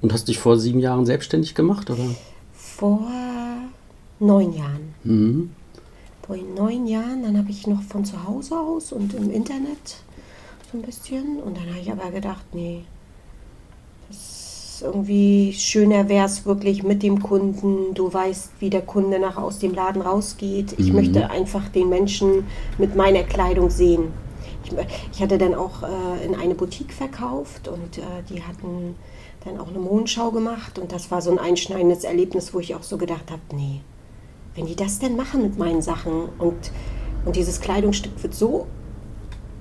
Und 0.00 0.12
hast 0.12 0.28
dich 0.28 0.38
vor 0.38 0.58
sieben 0.58 0.80
Jahren 0.80 1.04
selbstständig 1.04 1.54
gemacht, 1.54 1.90
oder? 1.90 2.04
Vor 2.54 3.06
neun 4.18 4.52
Jahren. 4.52 4.94
Mhm. 5.04 5.50
Vor 6.26 6.36
neun 6.36 6.86
Jahren, 6.86 7.22
dann 7.22 7.36
habe 7.36 7.50
ich 7.50 7.66
noch 7.66 7.82
von 7.82 8.04
zu 8.04 8.24
Hause 8.24 8.58
aus 8.58 8.92
und 8.92 9.14
im 9.14 9.30
Internet 9.30 9.96
so 10.70 10.78
ein 10.78 10.82
bisschen. 10.82 11.40
Und 11.40 11.56
dann 11.56 11.68
habe 11.68 11.80
ich 11.80 11.90
aber 11.90 12.10
gedacht, 12.10 12.44
nee, 12.52 12.82
das 14.08 14.82
irgendwie 14.84 15.52
schöner 15.52 16.08
wäre 16.08 16.26
es 16.26 16.46
wirklich 16.46 16.82
mit 16.82 17.02
dem 17.02 17.22
Kunden. 17.22 17.94
Du 17.94 18.12
weißt, 18.12 18.52
wie 18.60 18.70
der 18.70 18.82
Kunde 18.82 19.18
nach 19.18 19.36
aus 19.36 19.58
dem 19.58 19.74
Laden 19.74 20.02
rausgeht. 20.02 20.74
Ich 20.78 20.92
möchte 20.92 21.30
einfach 21.30 21.68
den 21.68 21.88
Menschen 21.88 22.46
mit 22.78 22.96
meiner 22.96 23.22
Kleidung 23.22 23.70
sehen. 23.70 24.12
Ich, 24.64 24.72
ich 25.12 25.22
hatte 25.22 25.38
dann 25.38 25.54
auch 25.54 25.82
äh, 25.82 26.24
in 26.24 26.34
eine 26.34 26.54
Boutique 26.54 26.92
verkauft 26.92 27.68
und 27.68 27.98
äh, 27.98 28.02
die 28.28 28.42
hatten 28.42 28.94
dann 29.44 29.58
auch 29.58 29.68
eine 29.68 29.78
Mondschau 29.78 30.30
gemacht 30.30 30.78
und 30.78 30.92
das 30.92 31.10
war 31.10 31.22
so 31.22 31.30
ein 31.30 31.38
einschneidendes 31.38 32.04
Erlebnis, 32.04 32.52
wo 32.52 32.60
ich 32.60 32.74
auch 32.74 32.82
so 32.82 32.98
gedacht 32.98 33.30
habe, 33.30 33.40
nee, 33.54 33.80
wenn 34.54 34.66
die 34.66 34.76
das 34.76 34.98
denn 34.98 35.16
machen 35.16 35.40
mit 35.42 35.58
meinen 35.58 35.80
Sachen 35.80 36.28
und, 36.38 36.72
und 37.24 37.36
dieses 37.36 37.62
Kleidungsstück 37.62 38.22
wird 38.22 38.34
so 38.34 38.66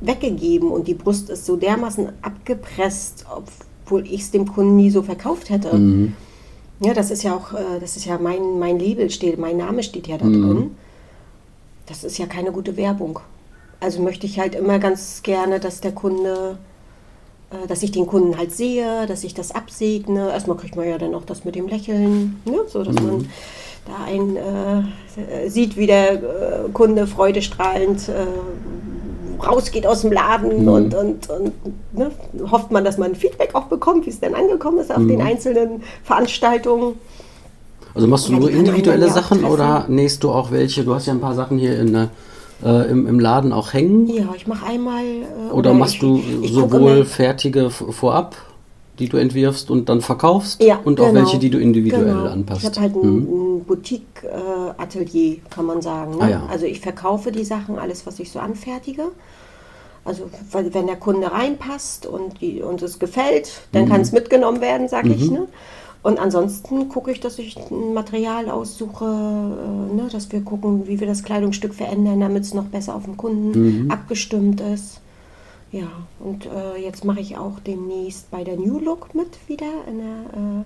weggegeben 0.01 0.71
und 0.71 0.88
die 0.88 0.93
Brust 0.93 1.29
ist 1.29 1.45
so 1.45 1.55
dermaßen 1.55 2.09
abgepresst, 2.21 3.25
obwohl 3.29 4.05
ich 4.05 4.21
es 4.21 4.31
dem 4.31 4.47
Kunden 4.47 4.75
nie 4.75 4.89
so 4.89 5.01
verkauft 5.03 5.49
hätte. 5.49 5.69
Ja, 6.81 6.93
das 6.93 7.12
ist 7.12 7.23
ja 7.23 7.35
auch, 7.35 7.53
äh, 7.53 7.79
das 7.79 7.97
ist 7.97 8.05
ja 8.05 8.17
mein, 8.17 8.57
mein 8.57 8.79
Label 8.79 9.09
steht, 9.09 9.38
mein 9.38 9.57
Name 9.57 9.83
steht 9.83 10.07
ja 10.07 10.17
da 10.17 10.25
drin. 10.25 10.71
Das 11.88 12.03
ist 12.03 12.17
ja 12.17 12.25
keine 12.25 12.51
gute 12.51 12.77
Werbung. 12.77 13.19
Also 13.81 14.01
möchte 14.01 14.25
ich 14.25 14.39
halt 14.39 14.55
immer 14.55 14.79
ganz 14.79 15.21
gerne, 15.23 15.59
dass 15.59 15.81
der 15.81 15.91
Kunde, 15.91 16.57
äh, 17.51 17.67
dass 17.67 17.83
ich 17.83 17.91
den 17.91 18.07
Kunden 18.07 18.38
halt 18.38 18.53
sehe, 18.53 19.07
dass 19.07 19.23
ich 19.25 19.33
das 19.33 19.51
absegne. 19.51 20.31
Erstmal 20.31 20.55
kriegt 20.55 20.77
man 20.77 20.88
ja 20.88 20.97
dann 20.97 21.13
auch 21.15 21.25
das 21.25 21.43
mit 21.43 21.55
dem 21.55 21.67
Lächeln, 21.67 22.41
ne? 22.45 22.59
so 22.67 22.83
dass 22.83 22.95
man 22.95 23.27
da 23.85 24.05
ein 24.05 24.38
äh, 24.38 25.49
sieht, 25.49 25.75
wie 25.75 25.88
der 25.88 26.13
äh, 26.13 26.69
Kunde 26.71 27.07
freudestrahlend 27.07 28.07
äh, 28.07 28.25
rausgeht 29.45 29.86
aus 29.88 30.02
dem 30.02 30.12
Laden 30.12 30.67
und, 30.67 30.93
und, 30.93 31.30
und 31.30 31.54
ne? 31.93 32.12
hofft 32.52 32.71
man, 32.71 32.84
dass 32.84 32.97
man 32.97 33.15
Feedback 33.15 33.56
auch 33.56 33.65
bekommt, 33.65 34.06
wie 34.06 34.10
es 34.10 34.19
denn 34.19 34.36
angekommen 34.36 34.80
ist 34.80 34.91
auf 34.91 35.06
den 35.06 35.21
einzelnen 35.21 35.84
Veranstaltungen. 36.04 36.95
Also 37.95 38.08
machst 38.08 38.28
du 38.28 38.34
die 38.34 38.39
nur 38.39 38.52
individuelle 38.52 39.10
Sachen 39.10 39.43
oder 39.43 39.86
nähst 39.88 40.23
du 40.23 40.32
auch 40.32 40.52
welche? 40.52 40.84
Du 40.84 40.93
hast 40.93 41.08
ja 41.08 41.13
ein 41.13 41.21
paar 41.21 41.34
Sachen 41.34 41.58
hier 41.58 41.80
in 41.80 41.93
der, 41.93 42.10
äh, 42.63 42.89
im, 42.89 43.08
im 43.08 43.19
Laden 43.19 43.52
auch 43.52 43.73
hängen. 43.73 44.08
Ja, 44.08 44.30
ich 44.36 44.47
mache 44.47 44.65
einmal. 44.67 45.04
Äh, 45.04 45.52
Oder 45.52 45.73
machst 45.73 45.95
ich, 45.95 45.99
du 45.99 46.21
ich 46.41 46.54
sowohl 46.54 47.06
fertige 47.06 47.69
vorab, 47.69 48.36
die 48.99 49.09
du 49.09 49.17
entwirfst 49.17 49.71
und 49.71 49.89
dann 49.89 50.01
verkaufst, 50.01 50.62
Ja, 50.62 50.79
und 50.83 50.99
auch 50.99 51.07
genau. 51.07 51.21
welche, 51.21 51.39
die 51.39 51.49
du 51.49 51.57
individuell 51.59 52.05
genau. 52.05 52.25
anpasst? 52.29 52.62
Ich 52.62 52.67
habe 52.67 52.81
halt 52.81 52.95
ein, 52.95 53.17
ein 53.59 53.63
Boutique-Atelier, 53.65 55.38
kann 55.49 55.65
man 55.65 55.81
sagen. 55.81 56.17
Ne? 56.17 56.23
Ah, 56.23 56.29
ja. 56.29 56.43
Also 56.49 56.65
ich 56.65 56.79
verkaufe 56.79 57.31
die 57.31 57.43
Sachen, 57.45 57.79
alles, 57.79 58.05
was 58.05 58.19
ich 58.19 58.31
so 58.31 58.39
anfertige. 58.39 59.03
Also 60.05 60.23
wenn 60.51 60.88
der 60.88 60.95
Kunde 60.95 61.31
reinpasst 61.31 62.05
und, 62.05 62.41
die, 62.41 62.62
und 62.62 62.81
es 62.81 62.99
gefällt, 62.99 63.62
dann 63.71 63.85
Mhm. 63.85 63.89
kann 63.89 64.01
es 64.01 64.12
mitgenommen 64.12 64.62
werden, 64.62 64.88
sage 64.88 65.09
ich. 65.09 65.29
Ne? 65.29 65.47
Und 66.01 66.17
ansonsten 66.19 66.88
gucke 66.88 67.12
ich, 67.12 67.19
dass 67.19 67.38
ich 67.39 67.57
ein 67.69 67.93
Material 67.93 68.49
aussuche, 68.49 69.05
äh, 69.05 69.95
ne, 69.95 70.07
dass 70.12 70.31
wir 70.31 70.39
gucken, 70.41 70.88
wie 70.88 70.99
wir 70.99 71.07
das 71.07 71.23
Kleidungsstück 71.23 71.73
verändern, 71.75 72.21
damit 72.21 72.43
es 72.43 72.53
noch 72.53 72.63
besser 72.65 72.95
auf 72.95 73.03
den 73.03 73.17
Kunden 73.17 73.83
Mhm. 73.85 73.91
abgestimmt 73.91 74.62
ist. 74.62 75.01
Ja, 75.71 75.88
und 76.19 76.47
äh, 76.47 76.82
jetzt 76.84 77.05
mache 77.05 77.19
ich 77.19 77.38
auch 77.38 77.60
demnächst 77.60 78.32
bei 78.32 78.43
der 78.43 78.55
New 78.58 78.79
Look 78.79 79.13
mit 79.13 79.27
wieder 79.47 79.67
in 79.88 79.99
der 79.99 80.08
äh, 80.62 80.63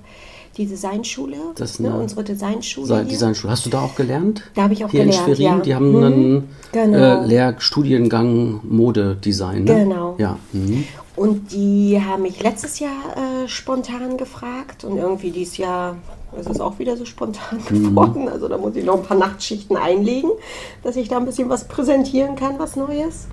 die 0.55 0.65
Designschule, 0.65 1.35
Das 1.55 1.71
ist 1.71 1.79
ne, 1.81 1.93
unsere 1.93 2.23
Designschule. 2.23 2.95
Hier. 2.95 3.03
Designschule. 3.03 3.51
Hast 3.51 3.65
du 3.65 3.69
da 3.69 3.81
auch 3.81 3.95
gelernt? 3.95 4.43
Da 4.53 4.63
habe 4.63 4.73
ich 4.73 4.85
auch 4.85 4.89
Hier 4.91 5.03
gelernt, 5.05 5.27
in 5.27 5.35
Schwerin, 5.35 5.57
ja. 5.57 5.59
die 5.63 5.75
haben 5.75 5.91
Mhm. 5.91 6.03
einen 6.03 6.49
Genau. 6.71 6.97
äh, 7.23 7.25
Lehrstudiengang 7.25 8.59
Modedesign. 8.63 9.63
Ne? 9.65 9.83
Genau. 9.83 10.15
Ja. 10.19 10.37
Mhm. 10.53 10.85
Und 11.15 11.51
die 11.51 11.99
haben 12.01 12.21
mich 12.23 12.41
letztes 12.41 12.79
Jahr 12.79 12.91
äh, 13.17 13.47
spontan 13.47 14.17
gefragt 14.17 14.83
und 14.83 14.97
irgendwie 14.97 15.31
dieses 15.31 15.57
Jahr 15.57 15.97
ist 16.39 16.49
es 16.49 16.59
auch 16.59 16.79
wieder 16.79 16.97
so 16.97 17.05
spontan 17.05 17.59
Mhm. 17.69 17.89
geworden. 17.89 18.29
Also 18.29 18.47
da 18.47 18.57
muss 18.57 18.75
ich 18.75 18.83
noch 18.85 18.95
ein 18.95 19.03
paar 19.03 19.17
Nachtschichten 19.17 19.75
einlegen, 19.77 20.31
dass 20.83 20.95
ich 20.95 21.07
da 21.09 21.17
ein 21.17 21.25
bisschen 21.25 21.49
was 21.49 21.67
präsentieren 21.67 22.35
kann, 22.35 22.59
was 22.59 22.75
Neues. 22.75 23.27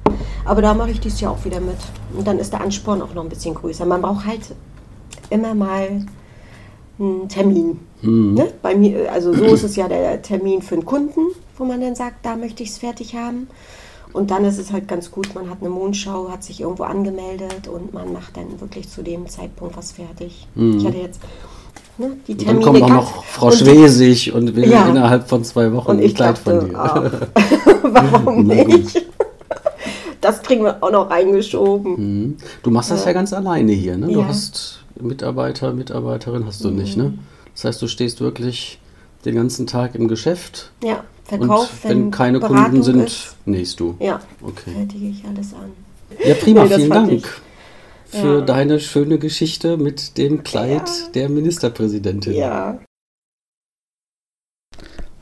Aber 0.44 0.62
da 0.62 0.74
mache 0.74 0.90
ich 0.90 1.00
dieses 1.00 1.20
Jahr 1.20 1.32
auch 1.32 1.44
wieder 1.44 1.60
mit. 1.60 1.76
Und 2.16 2.26
dann 2.26 2.38
ist 2.38 2.52
der 2.52 2.60
Ansporn 2.60 3.02
auch 3.02 3.14
noch 3.14 3.22
ein 3.22 3.28
bisschen 3.28 3.54
größer. 3.54 3.84
Man 3.86 4.02
braucht 4.02 4.26
halt 4.26 4.40
immer 5.30 5.54
mal 5.54 6.06
einen 6.98 7.28
Termin. 7.28 7.80
Ne? 8.02 8.52
Bei 8.62 8.74
mir, 8.74 9.12
also 9.12 9.32
so 9.32 9.44
ist 9.44 9.62
es 9.62 9.76
ja 9.76 9.86
der 9.88 10.22
Termin 10.22 10.62
für 10.62 10.74
einen 10.74 10.84
Kunden, 10.86 11.20
wo 11.58 11.64
man 11.64 11.80
dann 11.80 11.94
sagt, 11.94 12.24
da 12.24 12.36
möchte 12.36 12.62
ich 12.62 12.70
es 12.70 12.78
fertig 12.78 13.14
haben. 13.14 13.48
Und 14.12 14.30
dann 14.32 14.44
ist 14.44 14.58
es 14.58 14.72
halt 14.72 14.88
ganz 14.88 15.10
gut, 15.12 15.34
man 15.34 15.48
hat 15.48 15.58
eine 15.60 15.70
Mondschau, 15.70 16.30
hat 16.30 16.42
sich 16.42 16.60
irgendwo 16.62 16.82
angemeldet 16.82 17.68
und 17.68 17.92
man 17.94 18.12
macht 18.12 18.36
dann 18.36 18.60
wirklich 18.60 18.88
zu 18.88 19.02
dem 19.02 19.28
Zeitpunkt 19.28 19.76
was 19.76 19.92
fertig. 19.92 20.48
Ich 20.56 20.84
hatte 20.84 20.98
jetzt 20.98 21.20
ne, 22.00 22.16
die 22.26 22.32
Und 22.32 22.40
dann 22.48 22.60
Termine 22.60 22.64
kommt 22.64 22.82
auch 22.82 22.88
noch 22.96 23.24
Frau 23.24 23.46
und- 23.46 23.54
Schwesig 23.54 24.32
und 24.32 24.56
will 24.56 24.68
Ja. 24.70 24.88
innerhalb 24.88 25.28
von 25.28 25.44
zwei 25.44 25.72
Wochen 25.72 25.92
Und 25.92 26.00
ein 26.02 26.14
Kleid 26.14 26.36
dachte, 26.38 26.60
von 26.60 26.68
dir. 26.70 26.78
ah, 26.78 27.10
warum 27.82 28.46
nicht? 28.46 29.06
Das 30.20 30.42
kriegen 30.42 30.64
wir 30.64 30.82
auch 30.82 30.90
noch 30.90 31.10
reingeschoben. 31.10 32.36
Du 32.62 32.70
machst 32.70 32.90
das 32.90 33.04
ja 33.04 33.12
ganz 33.12 33.32
alleine 33.32 33.72
hier, 33.72 33.96
ne? 33.96 34.06
Du 34.08 34.12
Ja. 34.12 34.18
Mhm. 34.22 34.28
hast 34.28 34.80
Mitarbeiter, 35.00 35.72
Mitarbeiterin 35.72 36.44
hast 36.46 36.62
du 36.64 36.70
nicht, 36.70 36.96
ne? 36.96 37.14
Das 37.54 37.64
heißt, 37.64 37.80
du 37.82 37.88
stehst 37.88 38.20
wirklich 38.20 38.78
den 39.24 39.34
ganzen 39.34 39.66
Tag 39.66 39.94
im 39.94 40.08
Geschäft 40.08 40.70
Ja, 40.84 41.04
Verkauf, 41.24 41.70
und 41.84 41.90
wenn, 41.90 42.10
keine 42.10 42.38
Beratung 42.40 42.64
Kunden 42.64 42.82
sind, 42.82 43.04
ist, 43.06 43.34
nähst 43.46 43.80
du. 43.80 43.94
ja, 43.98 44.20
Okay. 44.42 44.72
fertige 44.72 45.06
ich 45.08 45.24
alles 45.24 45.54
an. 45.54 45.70
Ja, 46.26 46.34
prima, 46.34 46.64
Nee, 46.64 46.74
vielen 46.74 46.90
Dank 46.90 47.12
ich- 47.12 47.24
für 48.10 48.38
Ja. 48.38 48.44
deine 48.44 48.80
schöne 48.80 49.18
Geschichte 49.18 49.76
mit 49.76 50.16
dem 50.18 50.42
Kleid 50.42 50.88
Ja. 50.88 51.08
der 51.14 51.28
Ministerpräsidentin. 51.28 52.34
Ja. 52.34 52.78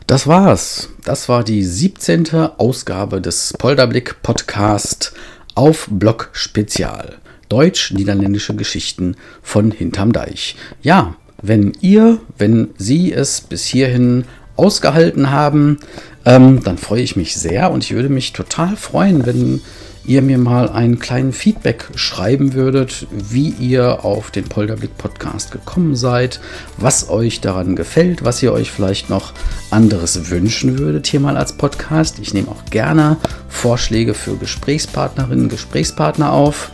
Das 0.07 0.27
war's. 0.27 0.88
Das 1.05 1.29
war 1.29 1.44
die 1.44 1.62
17. 1.64 2.35
Ausgabe 2.57 3.20
des 3.20 3.53
Polderblick 3.59 4.22
Podcast 4.22 5.12
auf 5.55 5.87
Blog 5.90 6.31
Spezial. 6.33 7.18
Deutsch-niederländische 7.51 8.55
Geschichten 8.57 9.16
von 9.42 9.70
hinterm 9.70 10.12
Deich. 10.12 10.57
Ja, 10.82 11.16
wenn 11.43 11.72
ihr, 11.80 12.20
wenn 12.36 12.68
Sie 12.78 13.12
es 13.12 13.41
bis 13.43 13.64
hierhin 13.66 14.24
ausgehalten 14.57 15.30
haben, 15.30 15.78
ähm, 16.24 16.62
dann 16.64 16.78
freue 16.78 17.03
ich 17.03 17.16
mich 17.16 17.36
sehr 17.36 17.70
und 17.70 17.84
ich 17.84 17.93
würde 17.95 18.09
mich 18.09 18.32
total 18.32 18.76
freuen, 18.76 19.24
wenn 19.24 19.61
ihr 20.09 20.22
mir 20.22 20.38
mal 20.38 20.70
einen 20.70 20.98
kleinen 20.98 21.34
Feedback 21.34 21.90
schreiben 21.94 22.54
würdet, 22.54 23.06
wie 23.11 23.50
ihr 23.50 24.06
auf 24.06 24.30
den 24.30 24.44
Polderblick 24.44 24.96
Podcast 24.96 25.52
gekommen 25.52 25.96
seid, 25.96 26.40
was 26.78 27.11
euch 27.11 27.42
daran 27.42 27.76
gefällt, 27.76 28.24
was 28.24 28.42
ihr 28.42 28.54
euch 28.54 28.70
vielleicht 28.70 29.11
noch 29.11 29.34
anderes 29.70 30.30
wünschen 30.30 30.78
würdet 30.78 31.06
hier 31.06 31.20
mal 31.20 31.36
als 31.36 31.52
Podcast. 31.52 32.18
Ich 32.20 32.32
nehme 32.32 32.48
auch 32.48 32.64
gerne 32.70 33.18
Vorschläge 33.49 34.14
für 34.14 34.36
Gesprächspartnerinnen, 34.36 35.49
Gesprächspartner 35.49 36.32
auf. 36.32 36.70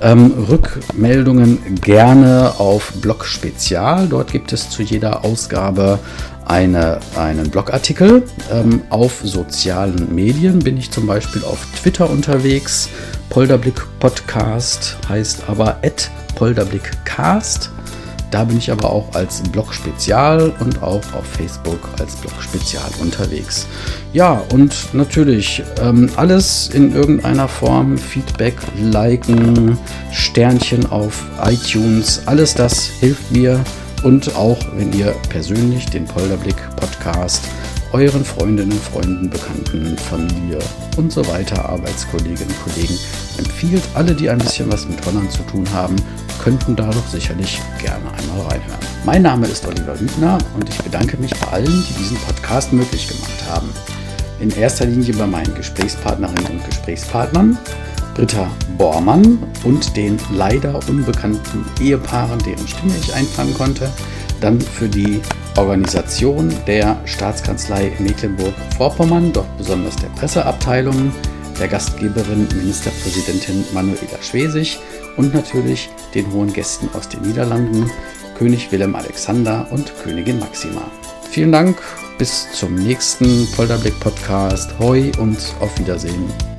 Ähm, 0.00 0.32
Rückmeldungen 0.48 1.76
gerne 1.80 2.54
auf 2.58 2.92
Blog 3.00 3.24
Spezial. 3.24 4.08
Dort 4.08 4.32
gibt 4.32 4.52
es 4.52 4.68
zu 4.68 4.82
jeder 4.82 5.24
Ausgabe 5.24 5.98
eine, 6.44 7.00
einen 7.16 7.50
Blogartikel. 7.50 8.24
Ähm, 8.52 8.82
auf 8.90 9.20
sozialen 9.22 10.14
Medien 10.14 10.58
bin 10.58 10.76
ich 10.76 10.90
zum 10.90 11.06
Beispiel 11.06 11.44
auf 11.44 11.66
Twitter 11.80 12.08
unterwegs. 12.08 12.88
Polderblick 13.30 13.82
Podcast 13.98 14.96
heißt 15.08 15.44
aber 15.48 15.78
Polderblickcast. 16.34 17.70
Da 18.30 18.44
bin 18.44 18.58
ich 18.58 18.70
aber 18.70 18.90
auch 18.90 19.14
als 19.14 19.40
Blog 19.42 19.72
Spezial 19.72 20.52
und 20.60 20.82
auch 20.82 21.02
auf 21.14 21.26
Facebook 21.36 21.78
als 22.00 22.16
Blog 22.16 22.32
Spezial 22.40 22.90
unterwegs. 23.00 23.66
Ja, 24.12 24.42
und 24.52 24.94
natürlich 24.94 25.62
ähm, 25.80 26.10
alles 26.16 26.68
in 26.68 26.94
irgendeiner 26.94 27.48
Form, 27.48 27.96
Feedback, 27.96 28.56
Liken, 28.78 29.78
Sternchen 30.10 30.86
auf 30.90 31.24
iTunes, 31.44 32.22
alles 32.26 32.54
das 32.54 32.86
hilft 33.00 33.30
mir. 33.30 33.60
Und 34.02 34.36
auch 34.36 34.58
wenn 34.76 34.92
ihr 34.92 35.14
persönlich 35.30 35.86
den 35.86 36.04
Polderblick 36.04 36.56
Podcast 36.76 37.42
euren 37.92 38.24
Freundinnen, 38.24 38.78
Freunden, 38.78 39.30
Bekannten, 39.30 39.96
Familie 39.96 40.58
und 40.96 41.12
so 41.12 41.26
weiter, 41.28 41.68
Arbeitskolleginnen, 41.68 42.54
Kollegen. 42.64 42.98
Empfiehlt 43.38 43.82
alle, 43.94 44.14
die 44.14 44.28
ein 44.28 44.38
bisschen 44.38 44.70
was 44.72 44.86
mit 44.88 45.04
Holland 45.06 45.30
zu 45.30 45.42
tun 45.42 45.66
haben, 45.72 45.96
könnten 46.42 46.76
da 46.76 46.90
doch 46.90 47.06
sicherlich 47.08 47.60
gerne 47.80 48.04
einmal 48.12 48.46
reinhören. 48.46 48.80
Mein 49.04 49.22
Name 49.22 49.46
ist 49.46 49.66
Oliver 49.66 49.98
Hübner 49.98 50.38
und 50.54 50.68
ich 50.68 50.78
bedanke 50.78 51.16
mich 51.16 51.32
bei 51.40 51.48
allen, 51.48 51.84
die 51.88 51.94
diesen 51.94 52.16
Podcast 52.18 52.72
möglich 52.72 53.08
gemacht 53.08 53.44
haben. 53.48 53.68
In 54.40 54.50
erster 54.50 54.84
Linie 54.84 55.14
bei 55.14 55.26
meinen 55.26 55.54
Gesprächspartnerinnen 55.54 56.46
und 56.46 56.64
Gesprächspartnern, 56.66 57.56
Britta 58.14 58.50
Bormann 58.78 59.38
und 59.64 59.96
den 59.96 60.18
leider 60.32 60.80
unbekannten 60.88 61.64
Ehepaaren, 61.80 62.38
deren 62.40 62.66
Stimme 62.66 62.92
ich 63.00 63.14
einfangen 63.14 63.54
konnte. 63.54 63.90
Dann 64.40 64.60
für 64.60 64.88
die 64.88 65.20
Organisation 65.56 66.52
der 66.66 67.00
Staatskanzlei 67.06 67.92
Mecklenburg-Vorpommern, 67.98 69.32
dort 69.32 69.56
besonders 69.56 69.96
der 69.96 70.08
Presseabteilung, 70.08 71.12
der 71.58 71.68
Gastgeberin 71.68 72.46
Ministerpräsidentin 72.54 73.64
Manuela 73.72 74.20
Schwesig 74.20 74.78
und 75.16 75.34
natürlich 75.34 75.88
den 76.14 76.30
hohen 76.32 76.52
Gästen 76.52 76.88
aus 76.94 77.08
den 77.08 77.22
Niederlanden, 77.22 77.90
König 78.36 78.70
Willem 78.70 78.94
Alexander 78.94 79.66
und 79.70 79.92
Königin 80.02 80.38
Maxima. 80.38 80.82
Vielen 81.30 81.52
Dank, 81.52 81.78
bis 82.18 82.52
zum 82.52 82.74
nächsten 82.74 83.48
Polderblick 83.56 83.98
Podcast. 84.00 84.78
Hoi 84.78 85.10
und 85.18 85.38
auf 85.60 85.78
Wiedersehen. 85.78 86.55